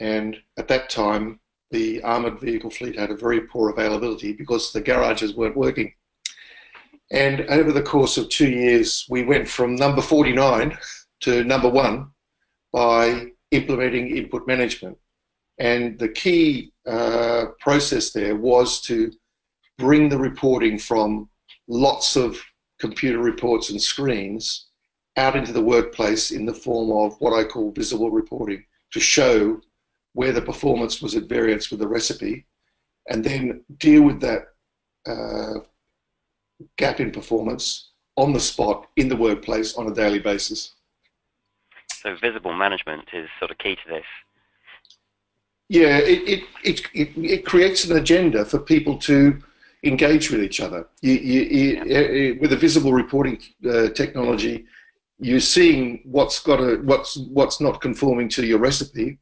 And 0.00 0.36
at 0.56 0.68
that 0.68 0.90
time, 0.90 1.40
the 1.70 2.02
armoured 2.02 2.40
vehicle 2.40 2.70
fleet 2.70 2.98
had 2.98 3.10
a 3.10 3.16
very 3.16 3.40
poor 3.42 3.70
availability 3.70 4.32
because 4.32 4.72
the 4.72 4.80
garages 4.80 5.34
weren't 5.34 5.56
working. 5.56 5.92
And 7.10 7.42
over 7.48 7.72
the 7.72 7.82
course 7.82 8.18
of 8.18 8.28
two 8.28 8.50
years, 8.50 9.06
we 9.08 9.24
went 9.24 9.48
from 9.48 9.74
number 9.74 10.02
49 10.02 10.76
to 11.20 11.44
number 11.44 11.68
one 11.68 12.10
by 12.72 13.32
implementing 13.50 14.16
input 14.16 14.46
management. 14.46 14.98
And 15.58 15.98
the 15.98 16.08
key 16.08 16.72
uh, 16.86 17.46
process 17.60 18.12
there 18.12 18.36
was 18.36 18.80
to 18.82 19.12
bring 19.76 20.08
the 20.08 20.18
reporting 20.18 20.78
from 20.78 21.28
lots 21.66 22.16
of 22.16 22.40
computer 22.78 23.18
reports 23.18 23.70
and 23.70 23.80
screens 23.80 24.66
out 25.16 25.36
into 25.36 25.52
the 25.52 25.60
workplace 25.60 26.30
in 26.30 26.46
the 26.46 26.54
form 26.54 26.90
of 26.92 27.20
what 27.20 27.32
I 27.32 27.44
call 27.44 27.72
visible 27.72 28.10
reporting 28.10 28.64
to 28.92 29.00
show 29.00 29.60
where 30.12 30.32
the 30.32 30.42
performance 30.42 31.02
was 31.02 31.16
at 31.16 31.28
variance 31.28 31.70
with 31.70 31.80
the 31.80 31.88
recipe 31.88 32.46
and 33.08 33.24
then 33.24 33.64
deal 33.78 34.02
with 34.02 34.20
that 34.20 34.48
uh, 35.06 35.60
gap 36.76 37.00
in 37.00 37.10
performance 37.10 37.90
on 38.16 38.32
the 38.32 38.40
spot 38.40 38.86
in 38.96 39.08
the 39.08 39.16
workplace 39.16 39.76
on 39.76 39.88
a 39.88 39.94
daily 39.94 40.18
basis. 40.18 40.74
So 42.02 42.14
visible 42.20 42.52
management 42.52 43.08
is 43.12 43.28
sort 43.38 43.50
of 43.50 43.58
key 43.58 43.74
to 43.74 43.88
this. 43.88 44.04
Yeah, 45.68 45.98
it, 45.98 46.44
it, 46.64 46.80
it, 46.94 47.10
it, 47.16 47.44
creates 47.44 47.84
an 47.84 47.98
agenda 47.98 48.44
for 48.46 48.58
people 48.58 48.96
to 49.00 49.38
engage 49.84 50.30
with 50.30 50.42
each 50.42 50.60
other. 50.60 50.88
You, 51.02 51.12
you, 51.12 51.40
you, 51.42 51.84
yeah. 51.84 52.40
with 52.40 52.54
a 52.54 52.56
visible 52.56 52.94
reporting 52.94 53.38
uh, 53.68 53.90
technology, 53.90 54.64
you're 55.18 55.40
seeing 55.40 56.00
what's 56.04 56.40
got 56.40 56.60
a, 56.60 56.76
what's 56.76 57.16
what's 57.16 57.60
not 57.60 57.80
conforming 57.82 58.30
to 58.30 58.46
your 58.46 58.58
recipe, 58.58 59.18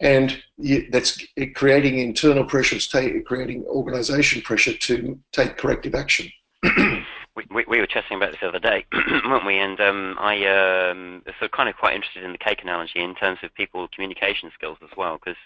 and 0.00 0.42
that's 0.90 1.24
creating 1.54 1.98
internal 1.98 2.44
pressures, 2.44 2.88
creating 2.88 3.64
organisation 3.66 4.42
pressure 4.42 4.74
to 4.74 5.18
take 5.32 5.56
corrective 5.56 5.94
action. 5.94 6.28
we, 7.36 7.44
we, 7.50 7.64
we, 7.66 7.80
were 7.80 7.86
chatting 7.86 8.16
about 8.16 8.30
this 8.30 8.40
the 8.40 8.48
other 8.48 8.60
day, 8.60 8.86
weren't 9.26 9.46
we? 9.46 9.58
And 9.58 9.80
um, 9.80 10.16
I 10.20 10.46
um, 10.46 11.22
so 11.40 11.48
kind 11.48 11.68
of 11.68 11.76
quite 11.76 11.94
interested 11.94 12.22
in 12.22 12.32
the 12.32 12.38
cake 12.38 12.62
analogy 12.62 13.00
in 13.00 13.14
terms 13.14 13.40
of 13.42 13.52
people 13.54 13.88
communication 13.88 14.50
skills 14.54 14.78
as 14.82 14.96
well, 14.96 15.18
because 15.18 15.38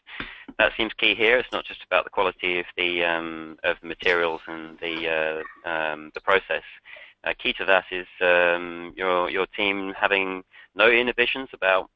that 0.58 0.72
seems 0.76 0.92
key 0.92 1.14
here. 1.14 1.38
It's 1.38 1.52
not 1.52 1.64
just 1.64 1.82
about 1.84 2.04
the 2.04 2.10
quality 2.10 2.58
of 2.58 2.66
the 2.76 3.04
um, 3.04 3.58
of 3.64 3.76
the 3.80 3.88
materials 3.88 4.40
and 4.46 4.78
the 4.80 5.44
uh, 5.66 5.68
um, 5.68 6.10
the 6.14 6.20
process. 6.20 6.62
Uh, 7.24 7.32
key 7.38 7.52
to 7.54 7.64
that 7.64 7.84
is 7.90 8.06
um, 8.20 8.92
your 8.96 9.30
your 9.30 9.46
team 9.46 9.94
having 9.98 10.44
no 10.74 10.90
inhibitions 10.90 11.48
about 11.52 11.90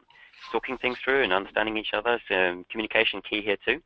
talking 0.50 0.78
things 0.78 0.98
through 1.04 1.22
and 1.22 1.32
understanding 1.32 1.76
each 1.76 1.92
other. 1.92 2.20
So 2.28 2.64
communication 2.70 3.20
key 3.28 3.42
here 3.42 3.58
too. 3.64 3.82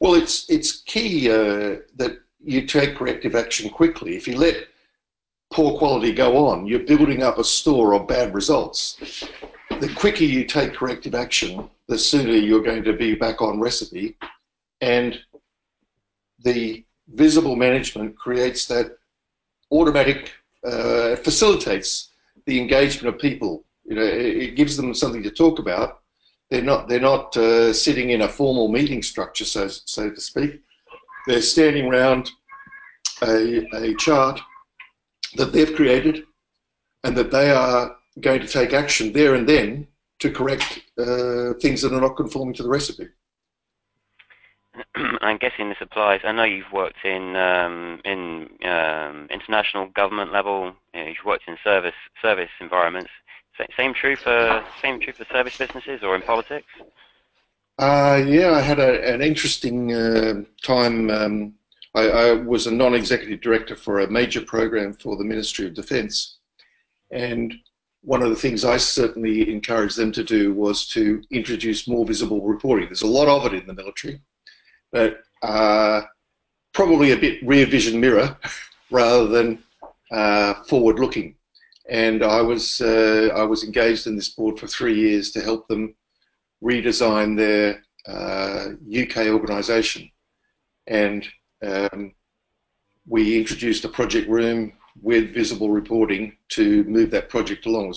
Well, 0.00 0.14
it's 0.14 0.48
it's 0.50 0.82
key 0.82 1.30
uh, 1.30 1.80
that 1.96 2.18
you 2.44 2.66
take 2.66 2.96
corrective 2.96 3.34
action 3.34 3.70
quickly. 3.70 4.14
If 4.16 4.28
you 4.28 4.36
let 4.36 4.68
poor 5.50 5.78
quality 5.78 6.12
go 6.12 6.46
on, 6.46 6.66
you're 6.66 6.80
building 6.80 7.22
up 7.22 7.38
a 7.38 7.44
store 7.44 7.94
of 7.94 8.06
bad 8.06 8.34
results. 8.34 9.24
The 9.80 9.92
quicker 9.94 10.24
you 10.24 10.44
take 10.44 10.74
corrective 10.74 11.14
action, 11.14 11.68
the 11.88 11.98
sooner 11.98 12.32
you're 12.32 12.62
going 12.62 12.84
to 12.84 12.92
be 12.92 13.14
back 13.14 13.40
on 13.40 13.60
recipe. 13.60 14.16
And 14.80 15.18
the 16.44 16.84
visible 17.14 17.56
management 17.56 18.16
creates 18.16 18.66
that 18.66 18.98
automatic, 19.70 20.32
uh, 20.64 21.16
facilitates 21.16 22.10
the 22.46 22.60
engagement 22.60 23.14
of 23.14 23.20
people. 23.20 23.64
You 23.84 23.96
know, 23.96 24.02
it, 24.04 24.54
gives 24.54 24.76
them 24.76 24.94
something 24.94 25.22
to 25.22 25.30
talk 25.30 25.58
about. 25.58 26.00
They're 26.50 26.62
not, 26.62 26.88
they're 26.88 27.00
not 27.00 27.36
uh, 27.36 27.72
sitting 27.72 28.10
in 28.10 28.22
a 28.22 28.28
formal 28.28 28.68
meeting 28.68 29.02
structure, 29.02 29.44
so, 29.44 29.68
so 29.68 30.10
to 30.10 30.20
speak. 30.20 30.60
They're 31.26 31.42
standing 31.42 31.86
around 31.86 32.30
a, 33.22 33.66
a 33.74 33.94
chart 33.96 34.40
that 35.36 35.52
they've 35.52 35.74
created 35.74 36.24
and 37.04 37.16
that 37.16 37.30
they 37.30 37.50
are 37.50 37.96
going 38.20 38.40
to 38.40 38.48
take 38.48 38.72
action 38.72 39.12
there 39.12 39.34
and 39.34 39.48
then 39.48 39.86
to 40.18 40.30
correct 40.30 40.80
uh, 40.98 41.54
things 41.60 41.82
that 41.82 41.92
are 41.92 42.00
not 42.00 42.16
conforming 42.16 42.54
to 42.54 42.62
the 42.62 42.68
recipe. 42.68 43.08
I'm 45.20 45.38
guessing 45.38 45.68
this 45.68 45.78
applies. 45.80 46.20
I 46.24 46.32
know 46.32 46.44
you've 46.44 46.72
worked 46.72 47.04
in 47.04 47.36
um, 47.36 48.00
in 48.04 48.48
um, 48.64 49.28
international 49.30 49.86
government 49.88 50.32
level. 50.32 50.72
You 50.94 51.00
know, 51.00 51.06
you've 51.08 51.24
worked 51.24 51.48
in 51.48 51.56
service 51.62 51.94
service 52.22 52.50
environments. 52.60 53.10
Same 53.76 53.92
true 53.92 54.14
for 54.14 54.64
same 54.80 55.00
true 55.00 55.12
for 55.12 55.24
service 55.32 55.58
businesses 55.58 56.02
or 56.02 56.14
in 56.14 56.22
politics. 56.22 56.68
Uh, 57.78 58.22
yeah, 58.26 58.52
I 58.52 58.60
had 58.60 58.78
a, 58.78 59.12
an 59.12 59.22
interesting 59.22 59.92
uh, 59.92 60.42
time 60.62 61.10
um, 61.10 61.54
I, 61.98 62.28
I 62.28 62.32
was 62.32 62.66
a 62.66 62.70
non-executive 62.70 63.40
director 63.40 63.74
for 63.74 64.00
a 64.00 64.10
major 64.10 64.40
program 64.40 64.92
for 64.92 65.16
the 65.16 65.24
Ministry 65.24 65.66
of 65.66 65.74
Defence, 65.74 66.38
and 67.10 67.54
one 68.02 68.22
of 68.22 68.30
the 68.30 68.36
things 68.36 68.64
I 68.64 68.76
certainly 68.76 69.50
encouraged 69.50 69.96
them 69.96 70.12
to 70.12 70.22
do 70.22 70.54
was 70.54 70.86
to 70.88 71.22
introduce 71.30 71.88
more 71.88 72.06
visible 72.06 72.46
reporting. 72.46 72.86
There's 72.86 73.02
a 73.02 73.06
lot 73.06 73.28
of 73.28 73.52
it 73.52 73.60
in 73.60 73.66
the 73.66 73.74
military, 73.74 74.20
but 74.92 75.20
uh, 75.42 76.02
probably 76.72 77.10
a 77.10 77.16
bit 77.16 77.44
rear 77.44 77.66
vision 77.66 78.00
mirror 78.00 78.36
rather 78.90 79.26
than 79.26 79.62
uh, 80.12 80.54
forward 80.64 80.98
looking. 80.98 81.34
And 81.90 82.22
I 82.22 82.40
was 82.42 82.80
uh, 82.80 83.30
I 83.34 83.42
was 83.42 83.64
engaged 83.64 84.06
in 84.06 84.14
this 84.14 84.28
board 84.30 84.58
for 84.58 84.66
three 84.66 84.94
years 84.94 85.32
to 85.32 85.40
help 85.40 85.66
them 85.68 85.94
redesign 86.62 87.36
their 87.36 87.82
UK 88.06 89.16
uh, 89.16 89.30
organisation. 89.30 90.10
And 90.86 91.26
um, 91.62 92.14
we 93.06 93.38
introduced 93.38 93.84
a 93.84 93.88
project 93.88 94.28
room 94.28 94.72
with 95.00 95.32
visible 95.32 95.70
reporting 95.70 96.36
to 96.50 96.84
move 96.84 97.10
that 97.10 97.28
project 97.28 97.66
along, 97.66 97.94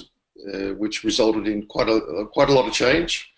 uh, 0.53 0.69
which 0.75 1.03
resulted 1.03 1.47
in 1.47 1.65
quite 1.65 1.89
a 1.89 1.95
uh, 1.95 2.25
quite 2.25 2.49
a 2.49 2.53
lot 2.53 2.67
of 2.67 2.73
change, 2.73 3.31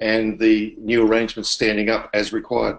and 0.00 0.38
the 0.38 0.74
new 0.78 1.06
arrangements 1.06 1.50
standing 1.50 1.90
up 1.90 2.10
as 2.14 2.32
required. 2.32 2.78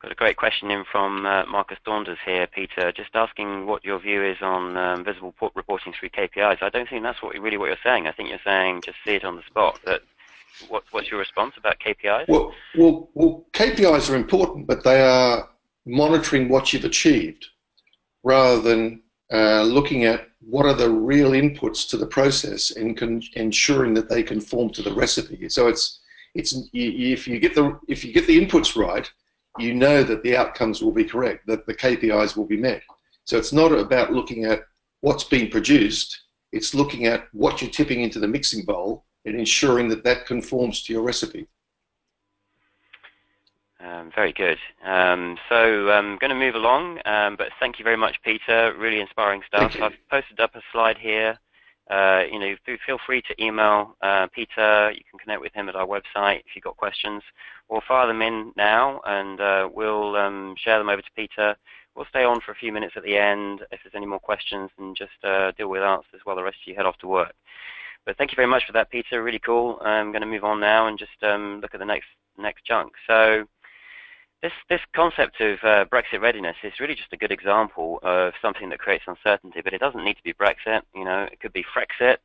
Got 0.00 0.12
a 0.12 0.14
great 0.14 0.36
question 0.36 0.70
in 0.70 0.84
from 0.92 1.26
uh, 1.26 1.44
Marcus 1.46 1.78
Daunders 1.84 2.18
here, 2.24 2.46
Peter, 2.46 2.92
just 2.92 3.10
asking 3.14 3.66
what 3.66 3.84
your 3.84 3.98
view 3.98 4.24
is 4.24 4.36
on 4.40 4.76
um, 4.76 5.04
visible 5.04 5.34
reporting 5.56 5.92
through 5.92 6.10
KPIs. 6.10 6.62
I 6.62 6.68
don't 6.68 6.88
think 6.88 7.02
that's 7.02 7.20
what 7.20 7.36
really 7.36 7.56
what 7.56 7.66
you're 7.66 7.76
saying. 7.82 8.06
I 8.06 8.12
think 8.12 8.28
you're 8.28 8.38
saying 8.44 8.82
just 8.84 8.98
see 9.04 9.16
it 9.16 9.24
on 9.24 9.34
the 9.34 9.42
spot. 9.42 9.80
That 9.84 10.02
what, 10.68 10.84
what's 10.90 11.10
your 11.10 11.20
response 11.20 11.54
about 11.56 11.76
KPIs? 11.80 12.28
Well, 12.28 12.52
well, 12.76 13.10
well, 13.14 13.46
KPIs 13.52 14.10
are 14.10 14.16
important, 14.16 14.66
but 14.66 14.84
they 14.84 15.00
are 15.00 15.48
monitoring 15.86 16.48
what 16.48 16.72
you've 16.72 16.84
achieved 16.84 17.46
rather 18.22 18.60
than 18.60 19.02
uh, 19.32 19.62
looking 19.62 20.04
at 20.04 20.28
what 20.40 20.66
are 20.66 20.74
the 20.74 20.90
real 20.90 21.30
inputs 21.30 21.88
to 21.90 21.96
the 21.96 22.06
process 22.06 22.70
and 22.72 23.00
ensuring 23.34 23.94
that 23.94 24.08
they 24.08 24.22
conform 24.22 24.70
to 24.70 24.82
the 24.82 24.92
recipe. 24.92 25.48
So 25.48 25.68
it's 25.68 26.00
it's 26.34 26.54
if 26.72 27.26
you 27.26 27.40
get 27.40 27.54
the 27.54 27.78
if 27.88 28.04
you 28.04 28.12
get 28.12 28.26
the 28.26 28.38
inputs 28.38 28.76
right, 28.76 29.10
you 29.58 29.74
know 29.74 30.02
that 30.02 30.22
the 30.22 30.36
outcomes 30.36 30.82
will 30.82 30.92
be 30.92 31.04
correct, 31.04 31.46
that 31.46 31.66
the 31.66 31.74
KPIs 31.74 32.36
will 32.36 32.46
be 32.46 32.56
met. 32.56 32.82
So 33.24 33.36
it's 33.36 33.52
not 33.52 33.72
about 33.72 34.12
looking 34.12 34.44
at 34.44 34.62
what's 35.00 35.24
being 35.24 35.50
produced; 35.50 36.18
it's 36.52 36.74
looking 36.74 37.06
at 37.06 37.28
what 37.32 37.60
you're 37.60 37.70
tipping 37.70 38.02
into 38.02 38.20
the 38.20 38.28
mixing 38.28 38.64
bowl 38.64 39.04
and 39.24 39.34
ensuring 39.36 39.88
that 39.88 40.04
that 40.04 40.26
conforms 40.26 40.82
to 40.84 40.92
your 40.92 41.02
recipe. 41.02 41.46
Um, 43.80 44.10
very 44.14 44.32
good. 44.32 44.58
Um, 44.84 45.38
so 45.48 45.90
I'm 45.90 46.12
um, 46.12 46.18
going 46.20 46.30
to 46.30 46.34
move 46.34 46.56
along, 46.56 46.98
um, 47.04 47.36
but 47.36 47.48
thank 47.60 47.78
you 47.78 47.84
very 47.84 47.96
much, 47.96 48.16
Peter. 48.24 48.74
Really 48.76 49.00
inspiring 49.00 49.42
stuff. 49.46 49.76
I've 49.80 49.94
posted 50.10 50.40
up 50.40 50.56
a 50.56 50.60
slide 50.72 50.98
here. 50.98 51.38
Uh, 51.88 52.24
you 52.30 52.38
know, 52.38 52.54
feel 52.84 52.98
free 53.06 53.22
to 53.22 53.42
email 53.42 53.96
uh, 54.02 54.26
Peter. 54.34 54.90
You 54.90 55.00
can 55.08 55.18
connect 55.18 55.40
with 55.40 55.54
him 55.54 55.68
at 55.68 55.76
our 55.76 55.86
website 55.86 56.40
if 56.40 56.54
you've 56.54 56.64
got 56.64 56.76
questions, 56.76 57.22
or 57.68 57.80
fire 57.86 58.06
them 58.06 58.20
in 58.20 58.52
now, 58.56 59.00
and 59.06 59.40
uh, 59.40 59.68
we'll 59.72 60.16
um, 60.16 60.54
share 60.58 60.78
them 60.78 60.88
over 60.88 61.00
to 61.00 61.10
Peter. 61.16 61.56
We'll 61.94 62.06
stay 62.10 62.24
on 62.24 62.40
for 62.40 62.52
a 62.52 62.56
few 62.56 62.72
minutes 62.72 62.94
at 62.96 63.04
the 63.04 63.16
end 63.16 63.62
if 63.70 63.80
there's 63.82 63.94
any 63.94 64.06
more 64.06 64.20
questions, 64.20 64.70
and 64.78 64.96
just 64.96 65.24
uh, 65.24 65.52
deal 65.52 65.68
with 65.68 65.82
answers 65.82 66.20
while 66.24 66.36
the 66.36 66.42
rest 66.42 66.58
of 66.62 66.68
you 66.68 66.74
head 66.74 66.84
off 66.86 66.98
to 66.98 67.08
work. 67.08 67.32
But 68.06 68.16
thank 68.16 68.30
you 68.30 68.36
very 68.36 68.48
much 68.48 68.64
for 68.66 68.72
that, 68.72 68.90
Peter. 68.90 69.22
Really 69.22 69.38
cool. 69.38 69.78
I'm 69.82 70.12
going 70.12 70.22
to 70.22 70.26
move 70.26 70.44
on 70.44 70.60
now 70.60 70.86
and 70.86 70.98
just 70.98 71.22
um, 71.22 71.60
look 71.60 71.74
at 71.74 71.80
the 71.80 71.86
next 71.86 72.06
next 72.38 72.64
chunk. 72.64 72.92
So 73.06 73.44
this 74.42 74.52
this 74.68 74.80
concept 74.94 75.40
of 75.40 75.58
uh, 75.62 75.84
Brexit 75.86 76.20
readiness 76.20 76.56
is 76.62 76.80
really 76.80 76.94
just 76.94 77.12
a 77.12 77.16
good 77.16 77.32
example 77.32 77.98
of 78.02 78.32
something 78.40 78.68
that 78.70 78.78
creates 78.78 79.04
uncertainty. 79.06 79.60
But 79.62 79.74
it 79.74 79.80
doesn't 79.80 80.04
need 80.04 80.16
to 80.16 80.22
be 80.22 80.32
Brexit. 80.32 80.82
You 80.94 81.04
know, 81.04 81.28
it 81.30 81.40
could 81.40 81.52
be 81.52 81.64
Frexit. 81.64 82.18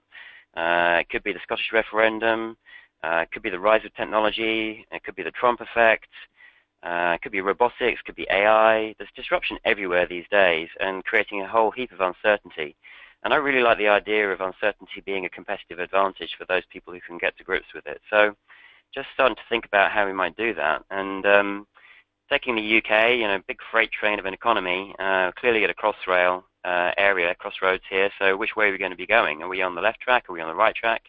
Uh, 0.55 0.99
it 0.99 1.09
could 1.09 1.23
be 1.23 1.33
the 1.33 1.39
Scottish 1.43 1.71
referendum. 1.73 2.57
Uh, 3.03 3.23
it 3.23 3.31
could 3.31 3.43
be 3.43 3.49
the 3.49 3.59
rise 3.59 3.83
of 3.83 3.93
technology. 3.95 4.85
It 4.91 5.03
could 5.03 5.15
be 5.15 5.23
the 5.23 5.31
Trump 5.31 5.59
effect. 5.59 6.07
Uh, 6.83 7.13
it 7.15 7.21
could 7.21 7.31
be 7.31 7.39
robotics, 7.39 8.01
it 8.01 8.05
could 8.05 8.15
be 8.15 8.27
AI. 8.29 8.93
There's 8.97 9.09
disruption 9.15 9.57
everywhere 9.63 10.05
these 10.05 10.25
days 10.29 10.67
and 10.81 11.03
creating 11.05 11.41
a 11.41 11.47
whole 11.47 11.71
heap 11.71 11.93
of 11.93 12.01
uncertainty. 12.01 12.75
And 13.23 13.33
I 13.33 13.37
really 13.37 13.61
like 13.61 13.77
the 13.77 13.87
idea 13.87 14.31
of 14.31 14.41
uncertainty 14.41 15.01
being 15.05 15.25
a 15.25 15.29
competitive 15.29 15.79
advantage 15.79 16.35
for 16.37 16.45
those 16.45 16.63
people 16.71 16.93
who 16.93 16.99
can 16.99 17.17
get 17.17 17.37
to 17.37 17.43
grips 17.43 17.73
with 17.73 17.87
it. 17.87 18.01
So 18.09 18.35
just 18.93 19.07
starting 19.13 19.35
to 19.35 19.41
think 19.49 19.65
about 19.65 19.91
how 19.91 20.05
we 20.05 20.13
might 20.13 20.35
do 20.35 20.53
that. 20.55 20.83
And 20.91 21.25
um, 21.25 21.67
taking 22.29 22.55
the 22.55 22.77
UK, 22.77 23.11
you 23.11 23.27
know, 23.27 23.39
big 23.47 23.59
freight 23.71 23.91
train 23.91 24.19
of 24.19 24.25
an 24.25 24.33
economy, 24.33 24.93
uh, 24.99 25.31
clearly 25.39 25.63
at 25.63 25.69
a 25.69 25.73
crossrail 25.73 26.43
uh, 26.65 26.91
area, 26.97 27.33
crossroads 27.35 27.83
here. 27.89 28.09
So 28.19 28.35
which 28.35 28.55
way 28.55 28.67
are 28.67 28.71
we 28.71 28.77
going 28.77 28.91
to 28.91 28.97
be 28.97 29.07
going? 29.07 29.41
Are 29.41 29.49
we 29.49 29.61
on 29.61 29.75
the 29.75 29.81
left 29.81 30.01
track? 30.01 30.29
Are 30.29 30.33
we 30.33 30.41
on 30.41 30.49
the 30.49 30.55
right 30.55 30.75
track? 30.75 31.03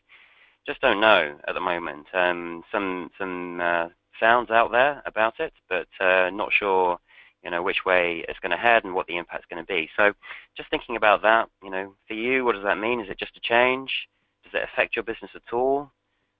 Just 0.67 0.81
don't 0.81 1.01
know 1.01 1.37
at 1.47 1.55
the 1.55 1.61
moment. 1.61 2.07
Um, 2.15 2.63
some 2.73 3.11
some 3.19 3.61
uh, 3.61 3.89
sounds 4.19 4.51
out 4.51 4.73
there 4.73 5.03
about 5.05 5.39
it, 5.41 5.53
but 5.69 5.89
uh, 6.01 6.31
not 6.31 6.51
sure, 6.53 6.99
you 7.45 7.51
know, 7.51 7.63
which 7.63 7.85
way 7.85 8.25
it's 8.29 8.39
going 8.39 8.51
to 8.51 8.57
head 8.57 8.85
and 8.85 8.95
what 8.95 9.07
the 9.07 9.17
impact's 9.17 9.47
going 9.51 9.63
to 9.63 9.67
be. 9.67 9.89
So, 9.97 10.13
just 10.57 10.71
thinking 10.71 10.97
about 10.97 11.23
that, 11.23 11.49
you 11.63 11.71
know, 11.71 11.95
for 12.09 12.15
you, 12.15 12.45
what 12.45 12.55
does 12.55 12.65
that 12.65 12.79
mean? 12.79 13.01
Is 13.01 13.11
it 13.11 13.19
just 13.19 13.37
a 13.37 13.41
change? 13.41 13.91
Does 14.45 14.55
it 14.55 14.69
affect 14.73 14.97
your 14.97 15.03
business 15.03 15.31
at 15.35 15.53
all? 15.53 15.91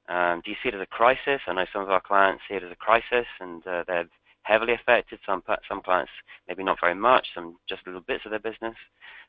Um, 0.09 0.43
do 0.45 0.51
you 0.51 0.57
see 0.63 0.69
it 0.69 0.75
as 0.75 0.81
a 0.81 0.87
crisis? 0.87 1.41
I 1.47 1.53
know 1.53 1.67
some 1.73 1.83
of 1.83 1.91
our 1.91 2.01
clients 2.01 2.43
see 2.49 2.55
it 2.55 2.63
as 2.63 2.73
a 2.73 2.77
crisis, 2.77 3.27
and 3.41 3.67
uh, 3.67 3.85
they're 3.87 4.09
heavily 4.43 4.75
affected. 4.75 5.19
Some 5.25 5.43
some 5.69 5.83
clients 5.83 6.13
maybe 6.49 6.63
not 6.63 6.79
very 6.81 6.95
much, 6.95 7.29
some 7.35 7.57
just 7.69 7.87
little 7.87 8.03
bits 8.03 8.25
of 8.25 8.31
their 8.31 8.41
business. 8.41 8.77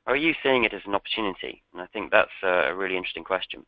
Or 0.06 0.14
are 0.14 0.18
you 0.18 0.34
seeing 0.44 0.66
it 0.66 0.74
as 0.74 0.82
an 0.86 0.96
opportunity? 0.96 1.64
And 1.74 1.82
I 1.82 1.88
think 1.88 2.12
that's 2.12 2.30
a 2.44 2.76
really 2.76 2.98
interesting 2.98 3.24
question 3.24 3.66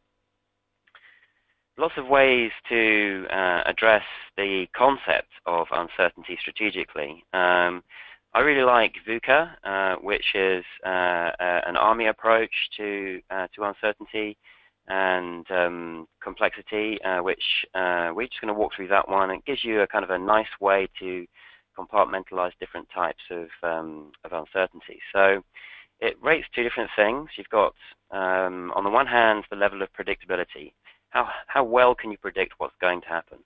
lots 1.78 1.94
of 1.98 2.08
ways 2.08 2.52
to 2.70 3.26
uh, 3.32 3.62
address 3.66 4.04
the 4.36 4.66
concept 4.76 5.30
of 5.46 5.68
uncertainty 5.72 6.38
strategically. 6.40 7.24
Um, 7.34 7.84
I 8.34 8.42
really 8.42 8.64
like 8.64 8.96
VUCA, 9.08 9.52
uh, 9.64 9.96
which 10.02 10.36
is 10.36 10.64
uh, 10.86 10.90
uh 10.90 11.62
an 11.66 11.78
army 11.78 12.08
approach 12.08 12.52
to 12.78 13.22
uh, 13.32 13.48
to 13.56 13.64
uncertainty 13.64 14.38
and 14.88 15.50
um, 15.52 16.08
complexity, 16.24 17.02
uh, 17.04 17.20
which 17.20 17.44
we're 17.74 18.28
just 18.28 18.42
going 18.42 18.54
to 18.54 18.60
walk 18.60 18.72
through 18.76 18.88
that 18.88 19.10
one. 19.10 19.32
It 19.32 19.46
gives 19.46 19.64
you 19.64 19.82
a 19.82 19.88
kind 19.88 20.04
of 20.04 20.12
a 20.12 20.18
nice 20.18 20.54
way 20.62 20.88
to 21.00 21.26
compartmentalize 21.78 22.52
different 22.60 22.88
types 22.94 23.24
of 23.30 23.48
um, 23.64 24.12
of 24.24 24.34
uncertainty. 24.34 25.00
So 25.14 25.44
it 26.00 26.16
rates 26.22 26.48
two 26.54 26.64
different 26.64 26.90
things. 26.96 27.30
You've 27.38 27.50
got, 27.50 27.74
um, 28.12 28.72
on 28.76 28.84
the 28.84 28.90
one 28.90 29.08
hand, 29.08 29.46
the 29.50 29.56
level 29.56 29.82
of 29.82 29.90
predictability. 29.94 30.74
How, 31.10 31.30
how 31.48 31.64
well 31.64 31.96
can 31.96 32.12
you 32.12 32.18
predict 32.18 32.54
what's 32.58 32.76
going 32.82 33.02
to 33.02 33.08
happen? 33.08 33.40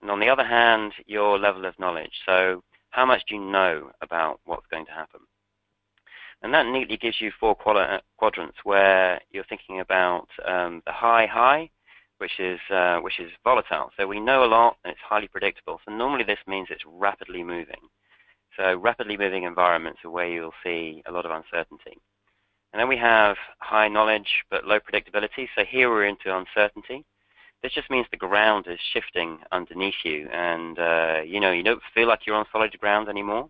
And 0.00 0.10
on 0.10 0.20
the 0.20 0.28
other 0.28 0.44
hand, 0.44 0.92
your 1.06 1.38
level 1.38 1.64
of 1.64 1.78
knowledge. 1.78 2.12
So 2.26 2.62
how 2.90 3.06
much 3.06 3.22
do 3.28 3.34
you 3.34 3.40
know 3.40 3.90
about 4.02 4.40
what's 4.44 4.66
going 4.70 4.86
to 4.86 4.92
happen? 4.92 5.20
And 6.42 6.52
that 6.52 6.66
neatly 6.66 6.98
gives 6.98 7.20
you 7.20 7.32
four 7.40 7.56
quadrants 7.56 8.58
where 8.64 9.18
you're 9.30 9.44
thinking 9.44 9.80
about 9.80 10.28
um, 10.46 10.82
the 10.84 10.92
high 10.92 11.24
high, 11.24 11.70
which 12.18 12.38
is 12.38 12.60
uh, 12.70 12.98
which 12.98 13.18
is 13.18 13.30
volatile. 13.42 13.90
So 13.96 14.06
we 14.06 14.20
know 14.20 14.44
a 14.44 14.46
lot 14.46 14.76
and 14.84 14.92
it's 14.92 15.00
highly 15.00 15.26
predictable. 15.26 15.80
So 15.84 15.92
normally 15.92 16.24
this 16.24 16.38
means 16.46 16.68
it's 16.70 16.84
rapidly 16.86 17.42
moving. 17.42 17.88
So 18.58 18.76
rapidly 18.76 19.16
moving 19.16 19.44
environments 19.44 20.00
are 20.04 20.10
where 20.10 20.28
you'll 20.28 20.52
see 20.62 21.02
a 21.06 21.12
lot 21.12 21.24
of 21.24 21.32
uncertainty. 21.32 21.98
And 22.74 22.80
then 22.80 22.88
we 22.88 22.96
have 22.96 23.36
high 23.60 23.86
knowledge 23.86 24.42
but 24.50 24.66
low 24.66 24.80
predictability. 24.80 25.46
So 25.54 25.64
here 25.64 25.88
we're 25.88 26.06
into 26.06 26.36
uncertainty. 26.36 27.04
This 27.62 27.72
just 27.72 27.88
means 27.88 28.04
the 28.10 28.16
ground 28.16 28.66
is 28.68 28.80
shifting 28.92 29.38
underneath 29.52 29.94
you, 30.04 30.28
and 30.32 30.76
uh, 30.76 31.20
you 31.24 31.38
know 31.38 31.52
you 31.52 31.62
don't 31.62 31.80
feel 31.94 32.08
like 32.08 32.26
you're 32.26 32.34
on 32.34 32.46
solid 32.50 32.76
ground 32.80 33.08
anymore. 33.08 33.48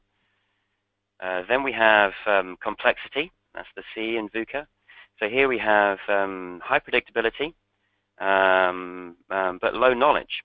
Uh, 1.23 1.41
then 1.49 1.63
we 1.63 1.73
have 1.73 2.13
um, 2.27 2.59
complexity. 2.63 3.33
That's 3.55 3.67
the 3.75 3.83
C 3.95 4.19
in 4.19 4.29
VUCA. 4.29 4.67
So 5.19 5.31
here 5.31 5.49
we 5.49 5.59
have 5.59 6.01
um, 6.07 6.61
high 6.63 6.81
predictability, 6.81 7.55
um 8.21 9.17
but 9.31 9.73
low 9.73 9.95
knowledge. 9.95 10.43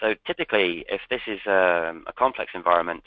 So 0.00 0.14
typically, 0.26 0.84
if 0.88 1.00
this 1.08 1.22
is 1.26 1.40
um, 1.46 2.04
a 2.06 2.12
complex 2.16 2.52
environment, 2.54 3.02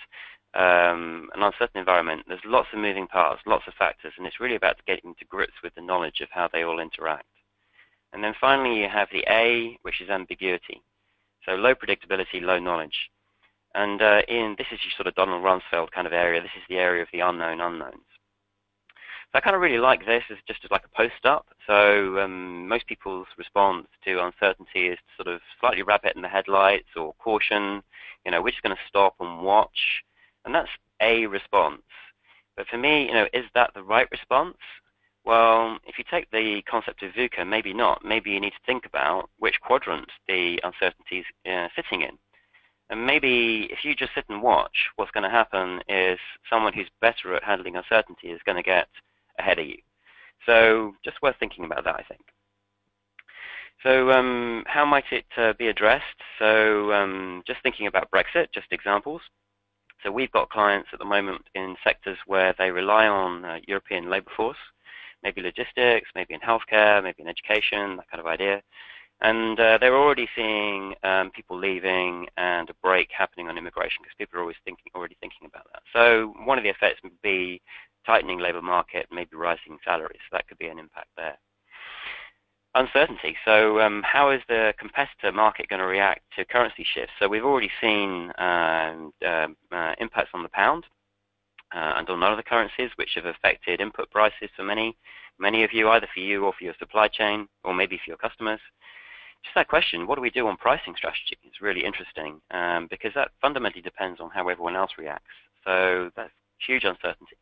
um, 0.55 1.29
an 1.35 1.43
uncertain 1.43 1.79
environment, 1.79 2.23
there's 2.27 2.39
lots 2.45 2.69
of 2.73 2.79
moving 2.79 3.07
parts, 3.07 3.41
lots 3.45 3.65
of 3.67 3.73
factors, 3.75 4.13
and 4.17 4.25
it's 4.25 4.39
really 4.39 4.55
about 4.55 4.83
getting 4.87 5.13
to 5.15 5.25
grips 5.25 5.53
with 5.63 5.75
the 5.75 5.81
knowledge 5.81 6.21
of 6.21 6.29
how 6.31 6.49
they 6.51 6.63
all 6.63 6.79
interact. 6.79 7.27
And 8.13 8.23
then 8.23 8.33
finally, 8.41 8.81
you 8.81 8.89
have 8.89 9.07
the 9.11 9.23
A, 9.29 9.77
which 9.83 10.01
is 10.01 10.09
ambiguity. 10.09 10.81
So 11.45 11.53
low 11.53 11.75
predictability, 11.75 12.41
low 12.41 12.57
knowledge. 12.57 13.11
And 13.75 14.01
uh, 14.01 14.21
in 14.27 14.55
this 14.57 14.67
is 14.71 14.79
your 14.83 14.93
sort 14.97 15.07
of 15.07 15.15
Donald 15.15 15.43
Rumsfeld 15.43 15.91
kind 15.91 16.07
of 16.07 16.13
area. 16.13 16.41
This 16.41 16.57
is 16.57 16.63
the 16.69 16.77
area 16.77 17.03
of 17.03 17.07
the 17.13 17.19
unknown 17.19 17.61
unknowns. 17.61 18.08
So 19.31 19.37
I 19.37 19.41
kind 19.41 19.55
of 19.55 19.61
really 19.61 19.77
like 19.77 20.05
this 20.07 20.23
as 20.31 20.37
just 20.47 20.65
as 20.65 20.71
like 20.71 20.85
a 20.85 20.97
post-up. 20.97 21.45
So 21.67 22.19
um, 22.19 22.67
most 22.67 22.87
people's 22.87 23.27
response 23.37 23.85
to 24.05 24.25
uncertainty 24.25 24.87
is 24.87 24.97
to 24.97 25.23
sort 25.23 25.35
of 25.35 25.41
slightly 25.59 25.83
rabbit 25.83 26.15
in 26.15 26.23
the 26.23 26.27
headlights 26.27 26.89
or 26.95 27.13
caution. 27.19 27.83
You 28.25 28.31
know, 28.31 28.41
we're 28.41 28.49
just 28.49 28.63
going 28.63 28.75
to 28.75 28.81
stop 28.87 29.13
and 29.19 29.43
watch. 29.43 30.03
And 30.45 30.55
that's 30.55 30.69
a 30.99 31.27
response. 31.27 31.83
But 32.57 32.67
for 32.67 32.77
me, 32.77 33.05
you 33.05 33.13
know, 33.13 33.27
is 33.31 33.45
that 33.53 33.71
the 33.75 33.83
right 33.83 34.07
response? 34.11 34.57
Well, 35.25 35.77
if 35.85 35.99
you 35.99 36.05
take 36.09 36.31
the 36.31 36.63
concept 36.63 37.03
of 37.03 37.13
VUCA, 37.13 37.47
maybe 37.47 37.71
not. 37.71 38.03
Maybe 38.03 38.31
you 38.31 38.39
need 38.39 38.51
to 38.51 38.65
think 38.65 38.87
about 38.87 39.29
which 39.37 39.61
quadrant 39.61 40.09
the 40.27 40.59
uncertainty 40.63 41.19
is 41.19 41.25
uh, 41.45 41.67
sitting 41.75 42.01
in. 42.01 42.17
And 42.89 43.05
maybe 43.05 43.69
if 43.71 43.85
you 43.85 43.93
just 43.93 44.15
sit 44.15 44.25
and 44.29 44.41
watch, 44.41 44.89
what's 44.95 45.11
going 45.11 45.23
to 45.23 45.29
happen 45.29 45.81
is 45.87 46.17
someone 46.49 46.73
who's 46.73 46.89
better 46.99 47.35
at 47.35 47.43
handling 47.43 47.75
uncertainty 47.75 48.29
is 48.29 48.41
going 48.43 48.55
to 48.55 48.63
get 48.63 48.87
ahead 49.39 49.59
of 49.59 49.65
you. 49.65 49.77
So 50.45 50.93
just 51.03 51.21
worth 51.21 51.35
thinking 51.39 51.65
about 51.65 51.83
that, 51.85 51.95
I 51.95 52.03
think. 52.03 52.21
So 53.83 54.11
um, 54.11 54.63
how 54.67 54.85
might 54.85 55.05
it 55.11 55.25
uh, 55.37 55.53
be 55.57 55.67
addressed? 55.67 56.03
So 56.37 56.91
um, 56.91 57.43
just 57.47 57.63
thinking 57.63 57.87
about 57.87 58.11
Brexit, 58.11 58.51
just 58.53 58.67
examples. 58.71 59.21
So 60.03 60.11
we've 60.11 60.31
got 60.31 60.49
clients 60.49 60.89
at 60.93 60.99
the 60.99 61.05
moment 61.05 61.43
in 61.55 61.75
sectors 61.83 62.17
where 62.25 62.53
they 62.57 62.71
rely 62.71 63.07
on 63.07 63.45
uh, 63.45 63.59
European 63.67 64.09
labour 64.09 64.31
force, 64.35 64.57
maybe 65.23 65.41
logistics, 65.41 66.09
maybe 66.15 66.33
in 66.33 66.39
healthcare, 66.39 67.03
maybe 67.03 67.21
in 67.21 67.27
education, 67.27 67.97
that 67.97 68.09
kind 68.09 68.19
of 68.19 68.25
idea. 68.27 68.61
And 69.21 69.59
uh, 69.59 69.77
they're 69.79 69.97
already 69.97 70.29
seeing 70.35 70.93
um, 71.03 71.31
people 71.31 71.57
leaving 71.57 72.27
and 72.37 72.69
a 72.69 72.73
break 72.81 73.09
happening 73.17 73.49
on 73.49 73.57
immigration 73.57 73.99
because 74.01 74.15
people 74.17 74.39
are 74.39 74.41
always 74.41 74.55
thinking, 74.63 74.91
already 74.95 75.17
thinking 75.19 75.45
about 75.45 75.67
that. 75.73 75.81
So 75.91 76.33
one 76.45 76.57
of 76.57 76.63
the 76.63 76.69
effects 76.69 77.03
would 77.03 77.21
be 77.21 77.61
tightening 78.05 78.39
labour 78.39 78.61
market, 78.61 79.07
maybe 79.11 79.35
rising 79.35 79.77
salaries. 79.83 80.19
So 80.29 80.37
that 80.37 80.47
could 80.47 80.57
be 80.57 80.67
an 80.67 80.79
impact 80.79 81.09
there 81.17 81.37
uncertainty. 82.75 83.35
So 83.45 83.79
um, 83.79 84.03
how 84.05 84.31
is 84.31 84.41
the 84.47 84.73
competitor 84.79 85.31
market 85.31 85.69
going 85.69 85.79
to 85.79 85.85
react 85.85 86.21
to 86.37 86.45
currency 86.45 86.85
shifts? 86.93 87.13
So 87.19 87.27
we've 87.27 87.45
already 87.45 87.71
seen 87.81 88.31
uh, 88.31 89.09
uh, 89.25 89.47
impacts 89.99 90.31
on 90.33 90.43
the 90.43 90.49
pound 90.49 90.85
uh, 91.73 91.93
and 91.97 92.09
on 92.09 92.23
other 92.23 92.43
currencies, 92.43 92.91
which 92.95 93.11
have 93.15 93.25
affected 93.25 93.81
input 93.81 94.09
prices 94.11 94.49
for 94.55 94.63
many, 94.63 94.95
many 95.39 95.63
of 95.63 95.73
you, 95.73 95.89
either 95.89 96.07
for 96.13 96.19
you 96.19 96.45
or 96.45 96.53
for 96.57 96.63
your 96.63 96.75
supply 96.79 97.07
chain, 97.07 97.47
or 97.63 97.73
maybe 97.73 97.97
for 97.97 98.09
your 98.09 98.17
customers. 98.17 98.59
Just 99.43 99.55
that 99.55 99.69
question, 99.69 100.05
what 100.05 100.15
do 100.15 100.21
we 100.21 100.29
do 100.29 100.47
on 100.47 100.57
pricing 100.57 100.93
strategy? 100.97 101.37
It's 101.43 101.61
really 101.61 101.85
interesting 101.85 102.41
um, 102.51 102.87
because 102.89 103.11
that 103.15 103.31
fundamentally 103.41 103.81
depends 103.81 104.19
on 104.19 104.29
how 104.31 104.49
everyone 104.49 104.75
else 104.75 104.91
reacts. 104.97 105.31
So 105.63 106.11
that's 106.15 106.31
huge 106.65 106.83
uncertainty. 106.83 107.37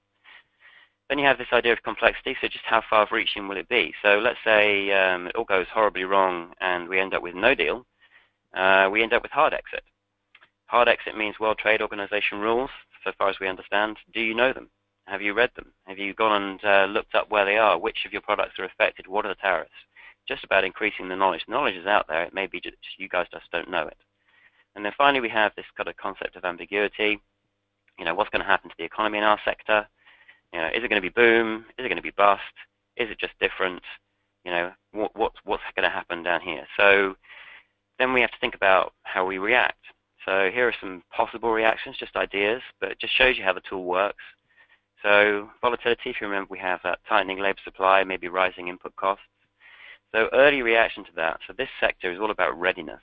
Then 1.09 1.19
you 1.19 1.25
have 1.25 1.37
this 1.37 1.53
idea 1.53 1.71
of 1.71 1.83
complexity, 1.83 2.35
so 2.41 2.47
just 2.47 2.65
how 2.65 2.83
far 2.89 3.07
reaching 3.11 3.47
will 3.47 3.57
it 3.57 3.69
be? 3.69 3.93
So 4.01 4.19
let's 4.19 4.39
say 4.43 4.91
um, 4.91 5.27
it 5.27 5.35
all 5.35 5.45
goes 5.45 5.67
horribly 5.73 6.03
wrong 6.03 6.53
and 6.59 6.89
we 6.89 6.99
end 6.99 7.13
up 7.13 7.21
with 7.21 7.35
no 7.35 7.55
deal. 7.55 7.85
Uh, 8.53 8.89
we 8.91 9.01
end 9.03 9.13
up 9.13 9.23
with 9.23 9.31
hard 9.31 9.53
exit. 9.53 9.83
Hard 10.65 10.89
exit 10.89 11.17
means 11.17 11.39
World 11.39 11.59
Trade 11.59 11.81
Organization 11.81 12.39
rules, 12.39 12.69
so 13.03 13.11
far 13.17 13.29
as 13.29 13.39
we 13.39 13.47
understand. 13.47 13.97
Do 14.13 14.19
you 14.19 14.33
know 14.33 14.51
them? 14.51 14.69
Have 15.05 15.21
you 15.21 15.33
read 15.33 15.51
them? 15.55 15.71
Have 15.85 15.97
you 15.97 16.13
gone 16.13 16.41
and 16.41 16.65
uh, 16.65 16.91
looked 16.91 17.15
up 17.15 17.31
where 17.31 17.45
they 17.45 17.57
are? 17.57 17.79
Which 17.79 18.05
of 18.05 18.11
your 18.11 18.21
products 18.21 18.59
are 18.59 18.65
affected? 18.65 19.07
What 19.07 19.25
are 19.25 19.29
the 19.29 19.35
tariffs? 19.35 19.71
Just 20.27 20.43
about 20.43 20.65
increasing 20.65 21.07
the 21.07 21.15
knowledge. 21.15 21.45
Knowledge 21.47 21.75
is 21.75 21.87
out 21.87 22.07
there. 22.09 22.23
It 22.23 22.33
may 22.33 22.47
be 22.47 22.59
just 22.59 22.75
you 22.97 23.07
guys 23.07 23.27
just 23.31 23.49
don't 23.49 23.71
know 23.71 23.87
it. 23.87 23.95
And 24.75 24.83
then 24.83 24.91
finally, 24.97 25.21
we 25.21 25.29
have 25.29 25.53
this 25.55 25.65
kind 25.77 25.87
of 25.87 25.95
concept 25.95 26.35
of 26.35 26.43
ambiguity. 26.43 27.21
You 27.97 28.03
know, 28.03 28.13
what's 28.13 28.29
going 28.29 28.43
to 28.43 28.47
happen 28.47 28.69
to 28.69 28.75
the 28.77 28.83
economy 28.83 29.19
in 29.19 29.23
our 29.23 29.39
sector? 29.45 29.87
You 30.53 30.60
know, 30.60 30.67
is 30.67 30.83
it 30.83 30.89
going 30.89 31.01
to 31.01 31.10
be 31.10 31.10
boom? 31.10 31.65
Is 31.77 31.86
it 31.86 31.89
going 31.89 31.97
to 31.97 32.01
be 32.01 32.12
bust? 32.12 32.41
Is 32.95 33.10
it 33.10 33.19
just 33.19 33.33
different? 33.39 33.81
You 34.45 34.51
know, 34.51 34.71
what, 34.91 35.15
what, 35.15 35.33
what's 35.43 35.63
going 35.75 35.83
to 35.83 35.93
happen 35.93 36.23
down 36.23 36.41
here? 36.41 36.65
So 36.77 37.15
then 37.99 38.13
we 38.13 38.21
have 38.21 38.31
to 38.31 38.38
think 38.39 38.55
about 38.55 38.93
how 39.03 39.25
we 39.25 39.38
react. 39.38 39.83
So 40.25 40.49
here 40.53 40.67
are 40.67 40.75
some 40.79 41.03
possible 41.15 41.51
reactions, 41.51 41.97
just 41.97 42.15
ideas, 42.15 42.62
but 42.79 42.91
it 42.91 42.99
just 42.99 43.17
shows 43.17 43.38
you 43.38 43.43
how 43.43 43.53
the 43.53 43.62
tool 43.69 43.86
works. 43.86 44.23
So 45.03 45.49
volatility, 45.62 46.10
if 46.10 46.17
you 46.19 46.27
remember, 46.27 46.49
we 46.51 46.60
have 46.60 46.79
that 46.83 46.99
tightening 47.07 47.39
labor 47.39 47.60
supply, 47.63 48.03
maybe 48.03 48.27
rising 48.27 48.67
input 48.67 48.95
costs. 48.95 49.23
So 50.13 50.29
early 50.33 50.62
reaction 50.62 51.03
to 51.05 51.12
that. 51.15 51.39
So 51.47 51.53
this 51.57 51.69
sector 51.79 52.12
is 52.12 52.19
all 52.19 52.31
about 52.31 52.60
readiness. 52.60 53.01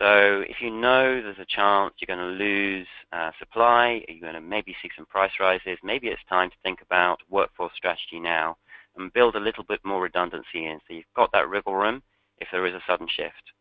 So 0.00 0.42
if 0.48 0.62
you 0.62 0.70
know 0.70 1.20
there's 1.20 1.38
a 1.38 1.44
chance 1.44 1.92
you're 1.98 2.16
going 2.16 2.26
to 2.26 2.42
lose 2.42 2.86
uh, 3.12 3.32
supply, 3.38 4.02
you're 4.08 4.20
going 4.20 4.32
to 4.32 4.40
maybe 4.40 4.74
see 4.82 4.88
some 4.96 5.04
price 5.04 5.32
rises, 5.38 5.76
maybe 5.84 6.08
it's 6.08 6.22
time 6.26 6.48
to 6.48 6.56
think 6.62 6.80
about 6.80 7.20
workforce 7.28 7.72
strategy 7.76 8.18
now 8.18 8.56
and 8.96 9.12
build 9.12 9.36
a 9.36 9.40
little 9.40 9.62
bit 9.62 9.80
more 9.84 10.00
redundancy 10.00 10.64
in 10.64 10.78
so 10.88 10.94
you've 10.94 11.04
got 11.14 11.30
that 11.32 11.50
wriggle 11.50 11.74
room 11.74 12.02
if 12.38 12.48
there 12.50 12.66
is 12.66 12.72
a 12.72 12.80
sudden 12.86 13.08
shift. 13.14 13.52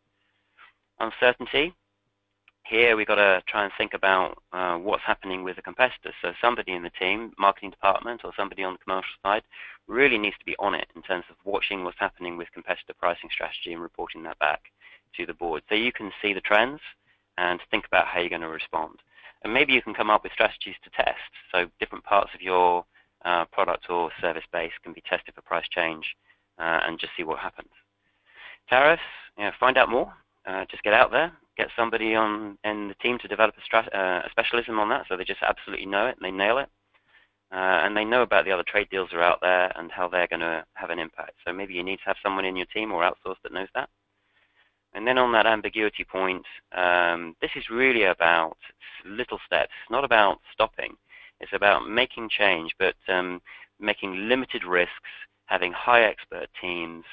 Uncertainty. 1.02 1.74
Here 2.64 2.96
we've 2.96 3.08
got 3.08 3.16
to 3.16 3.44
try 3.48 3.66
and 3.66 3.74
think 3.78 3.94
about 3.94 4.42
uh, 4.54 4.78
what's 4.78 5.04
happening 5.04 5.44
with 5.44 5.58
the 5.58 5.62
competitors. 5.62 6.14
So 6.22 6.32
somebody 6.40 6.72
in 6.72 6.84
the 6.84 6.92
team, 6.92 7.34
marketing 7.38 7.72
department 7.72 8.22
or 8.24 8.32
somebody 8.38 8.64
on 8.64 8.74
the 8.74 8.80
commercial 8.80 9.12
side 9.24 9.44
really 9.88 10.18
needs 10.18 10.38
to 10.38 10.46
be 10.46 10.56
on 10.58 10.74
it 10.74 10.88
in 10.96 11.02
terms 11.02 11.26
of 11.30 11.36
watching 11.44 11.84
what's 11.84 12.00
happening 12.00 12.38
with 12.38 12.54
competitor 12.54 12.94
pricing 12.98 13.30
strategy 13.30 13.74
and 13.74 13.82
reporting 13.82 14.24
that 14.24 14.40
back 14.40 14.62
to 15.18 15.26
the 15.26 15.34
board. 15.34 15.64
So 15.70 15.76
you 15.76 15.92
can 15.92 16.12
see 16.22 16.34
the 16.34 16.42
trends 16.42 16.80
and 17.38 17.60
think 17.72 17.86
about 17.86 18.08
how 18.08 18.20
you're 18.20 18.30
going 18.30 18.42
to 18.42 18.48
respond. 18.48 19.00
And 19.44 19.54
maybe 19.54 19.74
you 19.74 19.82
can 19.82 19.94
come 19.94 20.10
up 20.10 20.24
with 20.24 20.34
strategies 20.34 20.76
to 20.84 20.90
test. 20.90 21.32
So 21.52 21.68
different 21.80 22.04
parts 22.04 22.32
of 22.36 22.42
your 22.42 22.86
uh, 23.26 23.46
product 23.46 23.90
or 23.90 24.12
service 24.22 24.44
base 24.52 24.72
can 24.84 24.94
be 24.94 25.04
tested 25.10 25.34
for 25.36 25.42
price 25.42 25.68
change 25.70 26.16
uh, 26.58 26.82
and 26.86 27.00
just 27.00 27.14
see 27.16 27.24
what 27.24 27.40
happens. 27.40 27.70
Tariffs, 28.70 29.02
you 29.38 29.46
know, 29.46 29.52
find 29.60 29.78
out 29.78 29.90
more. 29.90 30.14
Uh, 30.46 30.66
just 30.70 30.84
get 30.84 30.94
out 30.94 31.12
there, 31.12 31.32
get 31.58 31.68
somebody 31.76 32.16
on 32.16 32.58
in 32.64 32.88
the 32.88 32.94
team 32.96 33.18
to 33.20 33.28
develop 33.28 33.54
a, 33.56 33.78
uh, 33.78 34.22
a, 34.26 34.30
specialism 34.32 34.80
on 34.80 34.90
that 34.90 35.06
so 35.08 35.16
they 35.16 35.24
just 35.24 35.42
absolutely 35.42 35.86
know 35.86 36.08
it 36.08 36.16
and 36.20 36.26
they 36.26 36.36
nail 36.36 36.58
it. 36.58 36.70
Uh, 37.52 37.82
and 37.84 37.98
they 37.98 38.06
know 38.06 38.22
about 38.22 38.46
the 38.46 38.52
other 38.52 38.64
trade 38.68 38.88
deals 38.92 39.10
that 39.12 39.18
are 39.18 39.24
out 39.24 39.40
there 39.42 39.72
and 39.76 39.92
how 39.92 40.08
they're 40.08 40.28
going 40.28 40.40
to 40.40 40.64
have 40.76 40.92
an 40.92 41.00
impact. 41.00 41.34
So 41.46 41.52
maybe 41.52 41.74
you 41.74 41.84
need 41.84 41.98
to 41.98 42.06
have 42.06 42.16
someone 42.22 42.46
in 42.46 42.56
your 42.56 42.68
team 42.68 42.92
or 42.92 43.02
outsource 43.02 43.38
that 43.44 43.54
knows 43.54 43.68
that. 43.74 43.90
And 44.94 45.06
then 45.08 45.18
on 45.18 45.32
that 45.34 45.46
ambiguity 45.46 46.04
point, 46.04 46.46
um, 46.72 47.36
this 47.42 47.52
is 47.56 47.70
really 47.70 48.04
about 48.04 48.58
little 49.06 49.40
steps. 49.46 49.72
Not 49.90 50.04
about 50.04 50.40
stopping. 50.52 50.96
It's 51.40 51.54
about 51.54 51.88
making 51.88 52.30
change, 52.30 52.76
but 52.80 52.96
um, 53.08 53.42
making 53.80 54.28
limited 54.28 54.64
risks, 54.64 55.10
having 55.46 55.72
high 55.72 56.04
expert 56.04 56.48
teams, 56.60 57.06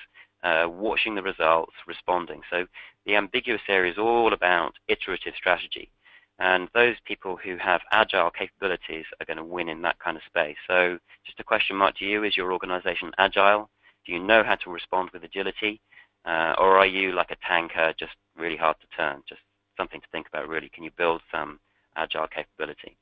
uh, 0.42 0.66
watching 0.68 1.14
the 1.14 1.22
results, 1.22 1.72
responding. 1.86 2.40
So 2.50 2.66
the 3.04 3.16
ambiguous 3.16 3.62
area 3.68 3.92
is 3.92 3.98
all 3.98 4.32
about 4.32 4.74
iterative 4.88 5.34
strategy. 5.36 5.90
And 6.38 6.68
those 6.74 6.96
people 7.04 7.36
who 7.36 7.56
have 7.56 7.80
agile 7.92 8.30
capabilities 8.30 9.06
are 9.20 9.26
going 9.26 9.38
to 9.38 9.44
win 9.44 9.68
in 9.68 9.80
that 9.82 9.98
kind 9.98 10.16
of 10.16 10.22
space. 10.26 10.56
So 10.66 10.98
just 11.24 11.40
a 11.40 11.44
question 11.44 11.76
mark 11.76 11.96
to 11.96 12.04
you, 12.04 12.24
is 12.24 12.36
your 12.36 12.52
organization 12.52 13.12
agile? 13.16 13.70
Do 14.04 14.12
you 14.12 14.18
know 14.18 14.44
how 14.44 14.56
to 14.56 14.70
respond 14.70 15.10
with 15.12 15.24
agility? 15.24 15.80
Uh, 16.26 16.54
or 16.58 16.76
are 16.76 16.86
you 16.86 17.12
like 17.12 17.30
a 17.30 17.36
tanker, 17.46 17.94
just 17.98 18.12
really 18.36 18.56
hard 18.56 18.76
to 18.80 18.96
turn? 18.96 19.22
Just 19.28 19.40
something 19.76 20.00
to 20.00 20.06
think 20.10 20.26
about, 20.28 20.48
really. 20.48 20.68
Can 20.68 20.82
you 20.82 20.90
build 20.96 21.22
some 21.30 21.60
agile 21.94 22.26
capability? 22.26 22.96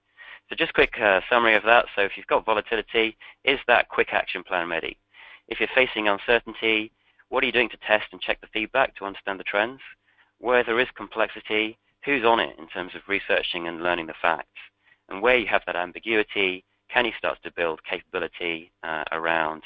So 0.48 0.56
just 0.56 0.74
quick 0.74 1.00
uh, 1.00 1.20
summary 1.30 1.54
of 1.54 1.62
that. 1.64 1.86
So 1.96 2.02
if 2.02 2.12
you've 2.16 2.26
got 2.26 2.44
volatility, 2.44 3.16
is 3.44 3.58
that 3.66 3.88
quick 3.88 4.08
action 4.12 4.42
plan 4.44 4.68
ready? 4.68 4.98
If 5.48 5.58
you're 5.58 5.70
facing 5.74 6.08
uncertainty, 6.08 6.92
what 7.30 7.42
are 7.42 7.46
you 7.46 7.52
doing 7.52 7.70
to 7.70 7.78
test 7.78 8.06
and 8.12 8.20
check 8.20 8.40
the 8.40 8.46
feedback 8.52 8.94
to 8.96 9.06
understand 9.06 9.40
the 9.40 9.44
trends? 9.44 9.80
Where 10.38 10.62
there 10.62 10.78
is 10.78 10.88
complexity, 10.94 11.78
who's 12.04 12.24
on 12.24 12.40
it 12.40 12.58
in 12.58 12.68
terms 12.68 12.94
of 12.94 13.08
researching 13.08 13.66
and 13.68 13.82
learning 13.82 14.06
the 14.06 14.14
facts? 14.20 14.60
And 15.08 15.22
where 15.22 15.38
you 15.38 15.46
have 15.46 15.62
that 15.66 15.76
ambiguity, 15.76 16.64
can 16.90 17.06
you 17.06 17.12
start 17.16 17.38
to 17.42 17.50
build 17.52 17.82
capability 17.84 18.70
uh, 18.82 19.04
around 19.12 19.62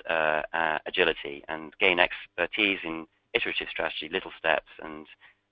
agility 0.86 1.44
and 1.48 1.72
gain 1.80 1.98
expertise 1.98 2.78
in 2.84 3.06
iterative 3.34 3.68
strategy, 3.70 4.08
little 4.10 4.32
steps, 4.38 4.68
and 4.82 5.06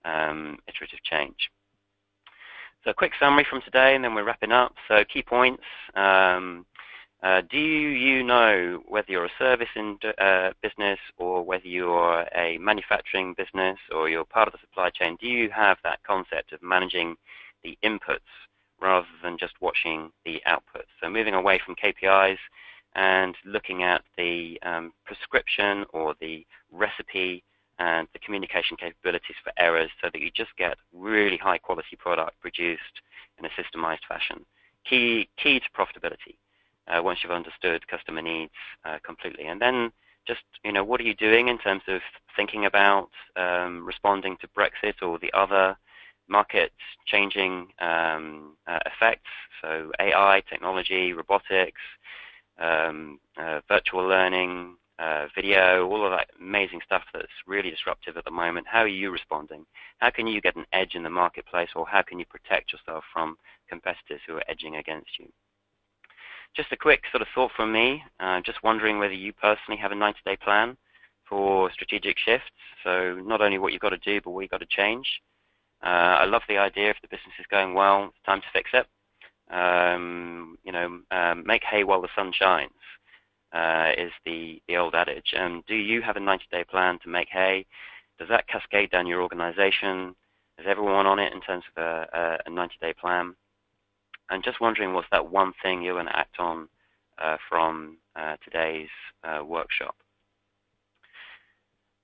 um, 0.05 0.59
iterative 0.69 1.03
change. 1.05 1.51
So 2.85 2.91
a 2.91 2.95
quick 2.95 3.13
summary 3.19 3.47
from 3.49 3.63
today, 3.63 3.95
and 3.95 4.05
then 4.05 4.15
we're 4.15 4.25
wrapping 4.25 4.53
up. 4.53 4.75
So 4.89 5.05
key 5.05 5.23
points. 5.23 5.63
Um, 5.95 6.67
uh, 7.23 7.43
do 7.51 7.59
you 7.59 8.23
know 8.23 8.83
whether 8.87 9.11
you're 9.11 9.25
a 9.25 9.31
service 9.39 9.69
in, 9.75 9.99
uh, 10.19 10.51
business 10.63 10.99
or 11.17 11.43
whether 11.43 11.67
you're 11.67 12.27
a 12.37 12.59
manufacturing 12.59 13.35
business 13.35 13.79
or 13.91 14.09
you're 14.09 14.25
part 14.25 14.47
of 14.47 14.53
the 14.53 14.61
supply 14.61 14.91
chain? 14.91 15.17
Do 15.21 15.27
you 15.27 15.51
have 15.51 15.79
that 15.83 16.03
concept 16.05 16.53
of 16.53 16.63
managing 16.63 17.17
the 17.65 17.77
inputs 17.83 18.19
rather 18.81 19.07
than 19.23 19.39
just 19.39 19.55
watching 19.61 20.13
the 20.25 20.41
outputs? 20.47 20.93
So 21.03 21.09
moving 21.09 21.35
away 21.35 21.59
from 21.65 21.75
KPIs 21.75 22.39
and 22.95 23.35
looking 23.45 23.83
at 23.83 24.03
the 24.17 24.61
um, 24.63 24.93
prescription 25.05 25.87
or 25.93 26.15
the 26.21 26.47
recipe 26.71 27.43
and 27.79 28.09
the 28.13 28.19
communication 28.19 28.77
capabilities 28.77 29.37
for 29.43 29.53
errors 29.59 29.91
so 30.03 30.09
that 30.13 30.21
you 30.21 30.31
just 30.31 30.57
get 30.57 30.77
really 30.93 31.37
high 31.37 31.59
quality 31.59 31.97
product 31.97 32.41
produced 32.41 33.03
in 33.39 33.45
a 33.45 33.49
systemized 33.51 34.05
fashion. 34.09 34.45
Key, 34.89 35.29
key 35.37 35.61
to 35.61 35.67
profitability 35.77 36.37
uh, 36.89 37.03
once 37.03 37.21
you've 37.23 37.33
understood 37.33 37.87
customer 37.89 38.23
needs 38.23 38.53
uh, 38.85 38.99
completely. 39.05 39.47
And 39.47 39.61
then 39.61 39.93
just, 40.27 40.43
you 40.65 40.73
know, 40.73 40.85
what 40.85 41.01
are 41.01 41.05
you 41.05 41.15
doing 41.15 41.49
in 41.49 41.59
terms 41.59 41.83
of 41.89 42.01
thinking 42.35 42.67
about 42.67 43.11
um, 43.37 43.85
responding 43.85 44.37
to 44.41 44.49
Brexit 44.49 45.03
or 45.03 45.19
the 45.19 45.33
other 45.33 45.77
market 46.29 46.73
changing 47.07 47.69
um, 47.81 48.57
uh, 48.67 48.79
effects? 48.87 49.31
So 49.63 49.93
AI, 50.01 50.43
technology, 50.49 51.13
robotics, 51.13 51.81
um, 52.59 53.19
uh, 53.37 53.61
virtual 53.69 54.07
learning, 54.07 54.77
uh, 54.99 55.27
video, 55.35 55.87
all 55.87 56.05
of 56.05 56.11
that 56.11 56.31
amazing 56.41 56.81
stuff 56.85 57.03
that's 57.13 57.27
really 57.47 57.71
disruptive 57.71 58.17
at 58.17 58.25
the 58.25 58.31
moment. 58.31 58.67
How 58.67 58.81
are 58.81 58.89
you 58.89 59.11
responding? 59.11 59.67
How 59.99 60.11
can 60.11 60.27
you 60.27 60.41
get 60.41 60.57
an 60.57 60.65
edge 60.73 60.95
in 60.95 61.03
the 61.03 61.11
marketplace 61.11 61.71
or 61.77 61.87
how 61.87 62.03
can 62.03 62.19
you 62.19 62.25
protect 62.27 62.73
yourself 62.73 63.05
from 63.13 63.37
competitors 63.69 64.21
who 64.27 64.37
are 64.37 64.45
edging 64.49 64.77
against 64.77 65.19
you? 65.19 65.29
Just 66.57 66.73
a 66.73 66.77
quick 66.77 67.03
sort 67.11 67.21
of 67.21 67.29
thought 67.35 67.51
from 67.55 67.73
me, 67.73 68.03
uh, 68.21 68.41
just 68.41 68.63
wondering 68.63 68.99
whether 68.99 69.13
you 69.13 69.33
personally 69.35 69.79
have 69.79 69.93
a 69.93 69.97
90-day 69.97 70.39
plan 70.43 70.77
for 71.29 71.71
strategic 71.73 72.17
shifts. 72.19 72.51
So 72.83 73.21
not 73.23 73.43
only 73.43 73.59
what 73.59 73.73
you've 73.73 73.83
got 73.83 73.91
to 73.91 73.99
do, 73.99 74.21
but 74.23 74.31
what 74.31 74.41
you've 74.41 74.51
got 74.51 74.61
to 74.61 74.67
change. 74.67 75.21
Uh, 75.85 76.23
I 76.23 76.25
love 76.25 76.43
the 76.49 76.57
idea 76.57 76.89
if 76.89 76.97
the 77.03 77.09
business 77.09 77.35
is 77.39 77.47
going 77.51 77.75
well, 77.75 78.05
it's 78.07 78.25
time 78.25 78.41
to 78.41 78.47
fix 78.53 78.71
it. 78.73 78.87
Um, 79.55 80.57
you 80.65 80.73
know, 80.73 81.01
um, 81.11 81.45
make 81.47 81.63
hay 81.63 81.85
while 81.85 82.01
the 82.01 82.09
sun 82.17 82.33
shines 82.33 82.71
is 83.97 84.13
the, 84.25 84.61
old 84.77 84.95
adage. 84.95 85.35
Um, 85.39 85.63
do 85.67 85.75
you 85.75 86.03
have 86.03 86.17
a 86.17 86.21
90-day 86.21 86.65
plan 86.71 86.99
to 87.03 87.09
make 87.09 87.29
hay? 87.31 87.67
Does 88.19 88.29
that 88.29 88.49
cascade 88.49 88.91
down 88.91 89.07
your 89.07 89.23
organization? 89.23 90.15
Is 90.59 90.67
everyone 90.67 91.07
on 91.07 91.19
it 91.19 91.33
in 91.33 91.41
terms 91.41 91.65
of 91.77 91.83
a, 91.83 92.39
a 92.47 92.51
90-day 92.51 92.95
plan? 93.01 93.35
I'm 94.31 94.43
just 94.43 94.61
wondering 94.61 94.93
what's 94.93 95.09
that 95.13 95.31
one 95.31 95.53
thing 95.63 95.83
you're 95.83 95.95
going 95.95 96.07
to 96.07 96.19
act 96.19 96.39
on 96.39 96.69
uh, 97.19 97.37
from 97.49 97.99
uh, 98.17 98.37
today's 98.45 98.89
uh, 99.25 99.45
workshop. 99.45 99.95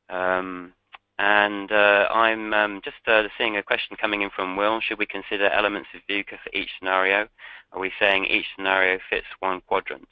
Um, 0.09 0.73
and 1.19 1.71
uh, 1.71 2.09
I'm 2.13 2.53
um, 2.53 2.81
just 2.85 2.97
uh, 3.07 3.23
seeing 3.39 3.57
a 3.57 3.63
question 3.63 3.97
coming 4.01 4.23
in 4.23 4.31
from 4.35 4.57
Will. 4.57 4.81
Should 4.81 4.99
we 4.99 5.07
consider 5.07 5.49
elements 5.49 5.89
of 5.95 6.01
VUCA 6.09 6.39
for 6.43 6.51
each 6.53 6.71
scenario? 6.79 7.29
Are 7.73 7.81
we 7.81 7.93
saying 7.99 8.27
each 8.27 8.47
scenario 8.57 8.99
fits 9.09 9.27
one 9.41 9.61
quadrant? 9.67 10.09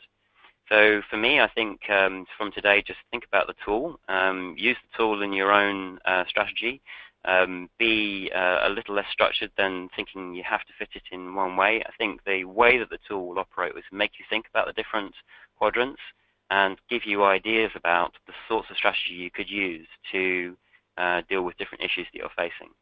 So 0.71 1.03
for 1.11 1.17
me, 1.17 1.41
I 1.41 1.49
think 1.49 1.81
um, 1.91 2.27
from 2.39 2.53
today, 2.53 2.83
just 2.87 3.01
think 3.11 3.25
about 3.27 3.49
the 3.49 3.55
tool. 3.65 3.99
Um, 4.09 4.55
use 4.57 4.77
the 4.83 4.97
tool 4.97 5.23
in 5.23 5.33
your 5.33 5.51
own 5.51 5.99
uh, 6.05 6.25
strategy. 6.29 6.81
Um, 7.25 7.69
be 7.79 8.31
uh, 8.35 8.61
a 8.63 8.71
little 8.71 8.95
less 8.95 9.07
structured 9.13 9.51
than 9.59 9.91
thinking 9.95 10.33
you 10.35 10.45
have 10.49 10.61
to 10.61 10.73
fit 10.79 10.89
it 10.95 11.03
in 11.11 11.35
one 11.35 11.57
way. 11.57 11.83
I 11.85 11.91
think 11.99 12.21
the 12.25 12.45
way 12.45 12.79
that 12.79 12.89
the 12.89 12.99
tool 13.07 13.29
will 13.29 13.41
operate 13.41 13.73
is 13.77 13.85
make 13.93 14.13
you 14.19 14.25
think 14.31 14.47
about 14.49 14.67
the 14.69 14.73
different 14.73 15.13
quadrants 15.59 16.01
and 16.51 16.79
give 16.89 17.03
you 17.05 17.25
ideas 17.25 17.73
about 17.75 18.13
the 18.27 18.33
sorts 18.49 18.71
of 18.71 18.77
strategy 18.77 19.13
you 19.15 19.31
could 19.31 19.51
use 19.51 19.87
to 20.13 20.57
uh, 20.99 21.23
deal 21.29 21.43
with 21.43 21.59
different 21.59 21.85
issues 21.85 22.07
that 22.13 22.19
you're 22.19 22.31
facing. 22.37 22.73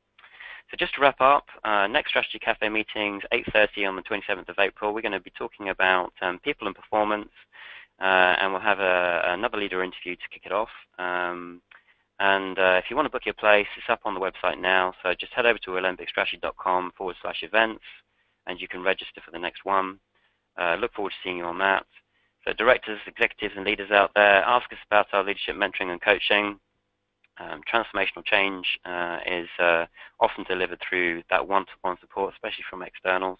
So 0.70 0.76
just 0.78 0.94
to 0.94 1.00
wrap 1.00 1.20
up, 1.20 1.46
uh, 1.64 1.86
next 1.86 2.10
Strategy 2.10 2.38
Cafe 2.38 2.68
meetings, 2.68 3.22
8.30 3.32 3.88
on 3.88 3.96
the 3.96 4.02
27th 4.02 4.48
of 4.48 4.58
April. 4.58 4.92
We're 4.92 5.02
going 5.02 5.12
to 5.12 5.20
be 5.20 5.32
talking 5.36 5.70
about 5.70 6.12
um, 6.20 6.38
people 6.40 6.66
and 6.66 6.76
performance, 6.76 7.30
we'll 8.00 8.60
have 8.60 8.78
another 8.80 9.58
leader 9.58 9.82
interview 9.82 10.16
to 10.16 10.28
kick 10.32 10.42
it 10.46 10.52
off. 10.52 10.70
Um, 10.98 11.62
and 12.20 12.58
uh, 12.58 12.80
if 12.82 12.86
you 12.90 12.96
want 12.96 13.06
to 13.06 13.10
book 13.10 13.26
your 13.26 13.34
place, 13.34 13.66
it's 13.76 13.88
up 13.88 14.00
on 14.04 14.14
the 14.14 14.20
website 14.20 14.60
now. 14.60 14.92
So 15.02 15.14
just 15.14 15.32
head 15.32 15.46
over 15.46 15.58
to 15.58 15.70
alembicstrategy.com 15.72 16.92
forward 16.96 17.16
slash 17.22 17.42
events, 17.42 17.84
and 18.46 18.60
you 18.60 18.66
can 18.66 18.82
register 18.82 19.20
for 19.24 19.30
the 19.30 19.38
next 19.38 19.64
one. 19.64 20.00
Uh, 20.56 20.76
look 20.80 20.92
forward 20.94 21.10
to 21.10 21.16
seeing 21.22 21.38
you 21.38 21.44
on 21.44 21.58
that. 21.58 21.86
So 22.44 22.52
directors, 22.52 22.98
executives, 23.06 23.54
and 23.56 23.64
leaders 23.64 23.90
out 23.90 24.10
there, 24.14 24.42
ask 24.42 24.72
us 24.72 24.78
about 24.90 25.06
our 25.12 25.22
leadership 25.22 25.54
mentoring 25.54 25.90
and 25.90 26.00
coaching. 26.00 26.58
Um, 27.38 27.60
transformational 27.72 28.24
change 28.24 28.66
uh, 28.84 29.18
is 29.24 29.48
uh, 29.60 29.86
often 30.18 30.44
delivered 30.48 30.80
through 30.88 31.22
that 31.30 31.46
one-to-one 31.46 31.96
-one 31.96 32.00
support, 32.00 32.34
especially 32.34 32.64
from 32.68 32.82
externals. 32.82 33.38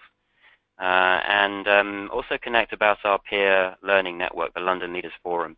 Uh, 0.81 1.21
and 1.29 1.67
um, 1.67 2.11
also 2.12 2.38
connect 2.41 2.73
about 2.73 2.99
our 3.05 3.19
peer 3.19 3.75
learning 3.83 4.17
network, 4.17 4.55
the 4.55 4.61
London 4.61 4.93
Leaders 4.93 5.12
Forum. 5.25 5.57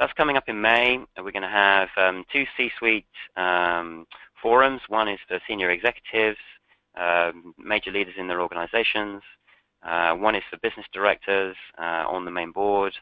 That's 0.00 0.12
coming 0.14 0.36
up 0.36 0.48
in 0.48 0.60
May. 0.60 0.98
We're 1.16 1.30
going 1.30 1.42
to 1.42 1.48
have 1.48 1.88
um, 1.96 2.24
two 2.32 2.44
C-suite 2.56 3.06
um, 3.36 4.06
forums. 4.42 4.80
One 4.88 5.08
is 5.08 5.20
for 5.28 5.38
senior 5.48 5.70
executives, 5.70 6.38
major 7.58 7.92
leaders 7.92 8.14
in 8.18 8.26
their 8.26 8.42
organizations. 8.42 9.22
Uh, 9.82 10.14
one 10.14 10.34
is 10.34 10.42
for 10.50 10.58
business 10.58 10.86
directors 10.92 11.56
uh, 11.78 12.04
on 12.08 12.24
the 12.24 12.30
main 12.30 12.50
board. 12.50 12.92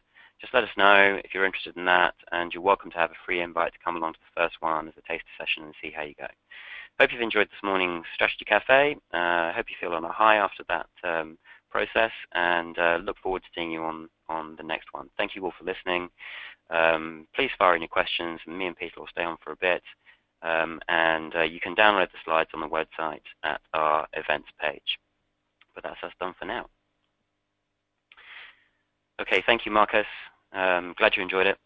Just 0.41 0.53
let 0.53 0.65
us 0.65 0.71
know 0.77 1.19
if 1.25 1.33
you're 1.33 1.47
interested 1.47 1.77
in 1.77 1.87
that, 1.87 2.15
and 2.31 2.53
you're 2.53 2.63
welcome 2.63 2.91
to 2.91 2.99
have 2.99 3.11
a 3.11 3.25
free 3.25 3.41
invite 3.41 3.73
to 3.73 3.79
come 3.83 3.97
along 3.97 4.13
to 4.13 4.19
the 4.21 4.41
first 4.41 4.57
one 4.61 4.87
as 4.87 4.95
a 4.99 5.03
taster 5.03 5.25
session 5.39 5.63
and 5.63 5.75
see 5.81 5.91
how 5.91 6.03
you 6.03 6.15
go. 6.19 6.27
Hope 7.01 7.11
you've 7.13 7.23
enjoyed 7.23 7.49
this 7.49 7.63
morning's 7.63 8.05
Strategy 8.15 8.45
Cafe. 8.45 8.97
Hope 9.13 9.67
you 9.71 9.77
feel 9.81 9.95
on 9.95 10.05
a 10.05 10.13
high 10.13 10.37
after 10.37 10.63
that 10.69 10.87
um, 11.03 11.39
process, 11.75 12.13
and 12.35 12.79
uh, 12.79 12.99
look 13.03 13.17
forward 13.23 13.43
to 13.43 13.49
seeing 13.55 13.71
you 13.73 13.83
on, 13.83 14.09
the 14.57 14.63
next 14.63 14.87
one. 14.93 15.09
Thank 15.17 15.35
you 15.35 15.45
all 15.45 15.53
for 15.59 15.65
listening. 15.65 16.09
Um, 16.71 17.27
please 17.35 17.51
fire 17.59 17.75
in 17.75 17.83
your 17.83 17.89
questions, 17.89 18.41
me 18.47 18.67
and 18.67 18.77
Peter 18.77 18.95
will 18.99 19.09
stay 19.11 19.25
on 19.25 19.37
for 19.45 19.53
a 19.53 19.57
bit. 19.57 19.83
Um, 20.43 20.81
and 20.89 21.35
uh, 21.35 21.43
you 21.43 21.61
can 21.61 21.75
download 21.75 22.11
the 22.13 22.19
slides 22.25 22.51
on 22.55 22.61
the 22.61 22.69
website 22.69 23.27
at 23.43 23.61
our 23.73 24.07
events 24.13 24.49
page. 24.61 24.99
But 25.75 25.85
that's 25.85 26.03
us 26.03 26.13
done 26.21 26.35
for 26.39 26.47
now. 26.47 26.67
Okay, 29.21 29.43
thank 29.47 29.67
you, 29.67 29.73
Marcus. 29.73 30.07
Um, 30.53 30.95
glad 30.97 31.13
you 31.17 31.23
enjoyed 31.23 31.47
it. 31.47 31.59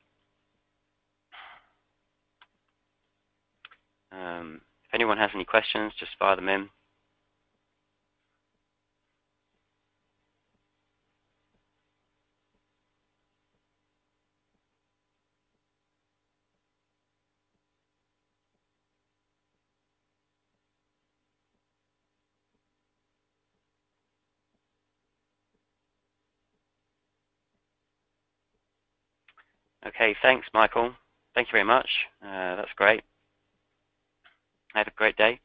If 4.88 4.94
anyone 4.94 5.18
has 5.18 5.30
any 5.34 5.44
questions, 5.44 5.92
just 6.00 6.12
fire 6.18 6.36
them 6.36 6.48
in. 6.48 6.70
Okay, 29.88 30.14
thanks, 30.22 30.46
Michael. 30.52 30.92
Thank 31.34 31.48
you 31.48 31.52
very 31.52 31.64
much. 31.64 31.88
Uh, 32.22 32.56
that's 32.56 32.72
great. 32.76 33.02
Have 34.74 34.86
a 34.86 34.92
great 34.96 35.16
day. 35.16 35.40